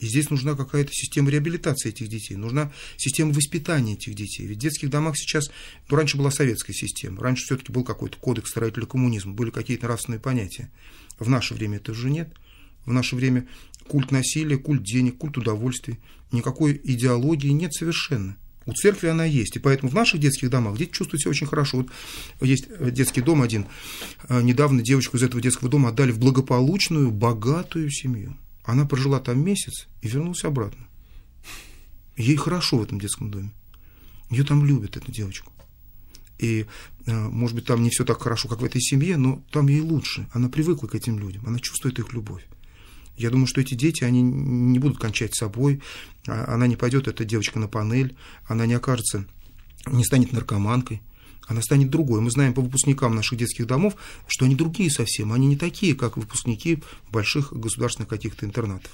И 0.00 0.06
здесь 0.06 0.30
нужна 0.30 0.54
какая-то 0.54 0.90
система 0.92 1.30
реабилитации 1.30 1.88
этих 1.88 2.08
детей, 2.08 2.36
нужна 2.36 2.72
система 2.96 3.32
воспитания 3.32 3.94
этих 3.94 4.14
детей. 4.14 4.46
Ведь 4.46 4.58
в 4.58 4.60
детских 4.60 4.90
домах 4.90 5.16
сейчас, 5.16 5.50
ну, 5.88 5.96
раньше 5.96 6.16
была 6.16 6.30
советская 6.30 6.74
система, 6.74 7.20
раньше 7.20 7.44
все-таки 7.44 7.72
был 7.72 7.82
какой-то 7.82 8.16
кодекс 8.18 8.50
строителя 8.50 8.86
коммунизма, 8.86 9.32
были 9.32 9.50
какие-то 9.50 9.86
нравственные 9.86 10.20
понятия. 10.20 10.70
В 11.18 11.28
наше 11.28 11.54
время 11.54 11.78
это 11.78 11.92
уже 11.92 12.10
нет. 12.10 12.32
В 12.86 12.92
наше 12.92 13.16
время 13.16 13.48
культ 13.88 14.12
насилия, 14.12 14.56
культ 14.56 14.82
денег, 14.82 15.18
культ 15.18 15.36
удовольствий, 15.36 15.98
никакой 16.30 16.80
идеологии 16.84 17.48
нет 17.48 17.74
совершенно. 17.74 18.36
У 18.66 18.72
церкви 18.72 19.08
она 19.08 19.24
есть. 19.24 19.56
И 19.56 19.58
поэтому 19.58 19.90
в 19.90 19.94
наших 19.94 20.20
детских 20.20 20.48
домах 20.48 20.78
дети 20.78 20.92
чувствуют 20.92 21.22
себя 21.22 21.30
очень 21.30 21.46
хорошо. 21.46 21.78
Вот 21.78 21.90
есть 22.40 22.68
детский 22.92 23.20
дом 23.20 23.42
один. 23.42 23.66
Недавно 24.28 24.82
девочку 24.82 25.16
из 25.16 25.22
этого 25.22 25.42
детского 25.42 25.70
дома 25.70 25.88
отдали 25.88 26.12
в 26.12 26.18
благополучную, 26.18 27.10
богатую 27.10 27.90
семью. 27.90 28.36
Она 28.68 28.84
прожила 28.84 29.18
там 29.18 29.42
месяц 29.42 29.88
и 30.02 30.08
вернулась 30.08 30.44
обратно. 30.44 30.86
Ей 32.18 32.36
хорошо 32.36 32.76
в 32.76 32.82
этом 32.82 33.00
детском 33.00 33.30
доме. 33.30 33.50
Ее 34.28 34.44
там 34.44 34.62
любят, 34.62 34.98
эту 34.98 35.10
девочку. 35.10 35.50
И, 36.36 36.66
э, 37.06 37.28
может 37.30 37.56
быть, 37.56 37.64
там 37.64 37.82
не 37.82 37.88
все 37.88 38.04
так 38.04 38.20
хорошо, 38.20 38.46
как 38.46 38.60
в 38.60 38.64
этой 38.64 38.82
семье, 38.82 39.16
но 39.16 39.42
там 39.52 39.68
ей 39.68 39.80
лучше. 39.80 40.28
Она 40.34 40.50
привыкла 40.50 40.86
к 40.86 40.94
этим 40.94 41.18
людям, 41.18 41.44
она 41.46 41.58
чувствует 41.60 41.98
их 41.98 42.12
любовь. 42.12 42.46
Я 43.16 43.30
думаю, 43.30 43.46
что 43.46 43.62
эти 43.62 43.72
дети, 43.72 44.04
они 44.04 44.20
не 44.20 44.78
будут 44.78 44.98
кончать 44.98 45.34
собой, 45.34 45.80
а 46.26 46.52
она 46.52 46.66
не 46.66 46.76
пойдет, 46.76 47.08
эта 47.08 47.24
девочка, 47.24 47.58
на 47.58 47.68
панель, 47.68 48.16
она 48.44 48.66
не 48.66 48.74
окажется, 48.74 49.24
не 49.86 50.04
станет 50.04 50.34
наркоманкой, 50.34 51.00
она 51.48 51.62
станет 51.62 51.90
другой. 51.90 52.20
Мы 52.20 52.30
знаем 52.30 52.54
по 52.54 52.60
выпускникам 52.60 53.14
наших 53.14 53.38
детских 53.38 53.66
домов, 53.66 53.94
что 54.26 54.44
они 54.44 54.54
другие 54.54 54.90
совсем, 54.90 55.32
они 55.32 55.46
не 55.46 55.56
такие, 55.56 55.94
как 55.94 56.16
выпускники 56.16 56.82
больших 57.10 57.52
государственных 57.52 58.08
каких-то 58.08 58.46
интернатов. 58.46 58.92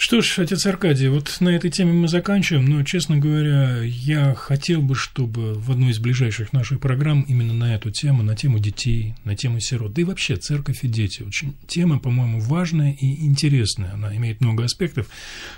Что 0.00 0.20
ж, 0.20 0.38
отец 0.38 0.64
Аркадий, 0.64 1.08
вот 1.08 1.38
на 1.40 1.48
этой 1.48 1.72
теме 1.72 1.92
мы 1.92 2.06
заканчиваем, 2.06 2.66
но, 2.66 2.84
честно 2.84 3.16
говоря, 3.16 3.82
я 3.82 4.32
хотел 4.32 4.80
бы, 4.80 4.94
чтобы 4.94 5.54
в 5.54 5.72
одной 5.72 5.90
из 5.90 5.98
ближайших 5.98 6.52
наших 6.52 6.78
программ 6.78 7.22
именно 7.22 7.52
на 7.52 7.74
эту 7.74 7.90
тему, 7.90 8.22
на 8.22 8.36
тему 8.36 8.60
детей, 8.60 9.16
на 9.24 9.34
тему 9.34 9.58
сирот, 9.58 9.94
да 9.94 10.02
и 10.02 10.04
вообще 10.04 10.36
церковь 10.36 10.84
и 10.84 10.88
дети, 10.88 11.22
очень 11.22 11.56
тема, 11.66 11.98
по-моему, 11.98 12.38
важная 12.38 12.92
и 12.92 13.26
интересная, 13.26 13.94
она 13.94 14.16
имеет 14.16 14.40
много 14.40 14.62
аспектов, 14.62 15.08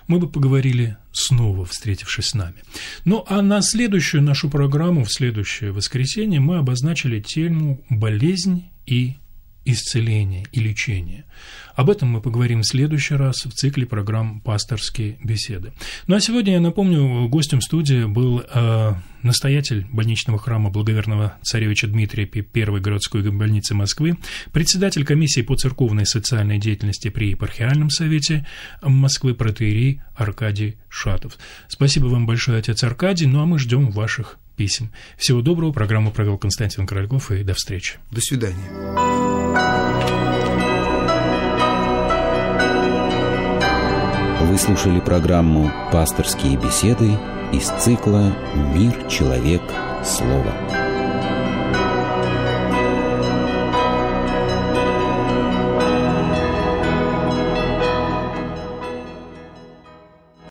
мы 0.07 0.19
бы 0.19 0.27
поговорили 0.27 0.97
снова, 1.13 1.67
встретившись 1.67 2.29
с 2.29 2.35
нами. 2.35 2.57
Ну, 3.05 3.23
а 3.29 3.43
на 3.43 3.61
следующую 3.61 4.23
нашу 4.23 4.49
программу, 4.49 5.05
в 5.05 5.13
следующее 5.13 5.71
воскресенье, 5.73 6.41
мы 6.41 6.57
обозначили 6.57 7.21
тему 7.21 7.85
«Болезнь 7.91 8.71
и 8.87 9.17
исцеление 9.65 10.45
и 10.53 10.61
лечение. 10.61 11.25
Об 11.75 11.91
этом 11.91 12.11
мы 12.11 12.21
поговорим 12.21 12.63
в 12.63 12.67
следующий 12.67 13.15
раз 13.15 13.45
в 13.45 13.53
цикле 13.53 13.87
программ 13.87 14.41
«Пасторские 14.41 15.19
беседы». 15.23 15.73
Ну 16.07 16.17
а 16.17 16.21
сегодня, 16.21 16.55
я 16.55 16.61
напомню, 16.61 17.29
гостем 17.29 17.61
студии 17.61 18.05
был 18.05 18.43
э, 18.43 18.95
настоятель 19.23 19.87
больничного 19.91 20.39
храма 20.39 20.71
благоверного 20.71 21.35
царевича 21.43 21.87
Дмитрия 21.87 22.27
Первой 22.27 22.81
городской 22.81 23.23
больницы 23.31 23.75
Москвы, 23.75 24.17
председатель 24.53 25.05
комиссии 25.05 25.43
по 25.43 25.57
церковной 25.57 26.03
и 26.03 26.07
социальной 26.07 26.59
деятельности 26.59 27.09
при 27.09 27.31
епархиальном 27.31 27.91
совете 27.91 28.47
Москвы 28.83 29.35
протеерей 29.35 30.03
Аркадий 30.15 30.77
Шатов. 30.89 31.39
Спасибо 31.69 32.07
вам 32.07 32.27
большое, 32.27 32.59
отец 32.59 32.83
Аркадий, 32.83 33.27
ну 33.27 33.41
а 33.41 33.47
мы 33.47 33.59
ждем 33.59 33.91
ваших 33.91 34.40
писем. 34.61 34.91
Всего 35.17 35.41
доброго. 35.41 35.73
Программу 35.73 36.11
провел 36.11 36.37
Константин 36.37 36.87
Корольков 36.87 37.31
и 37.31 37.43
до 37.43 37.55
встречи. 37.55 37.95
До 38.11 38.21
свидания. 38.21 38.69
Вы 44.43 44.59
слушали 44.59 45.01
программу 45.01 45.73
«Пасторские 45.91 46.59
беседы» 46.59 47.11
из 47.55 47.69
цикла 47.83 48.37
«Мир, 48.75 49.09
человек, 49.09 49.63
слово». 50.05 50.90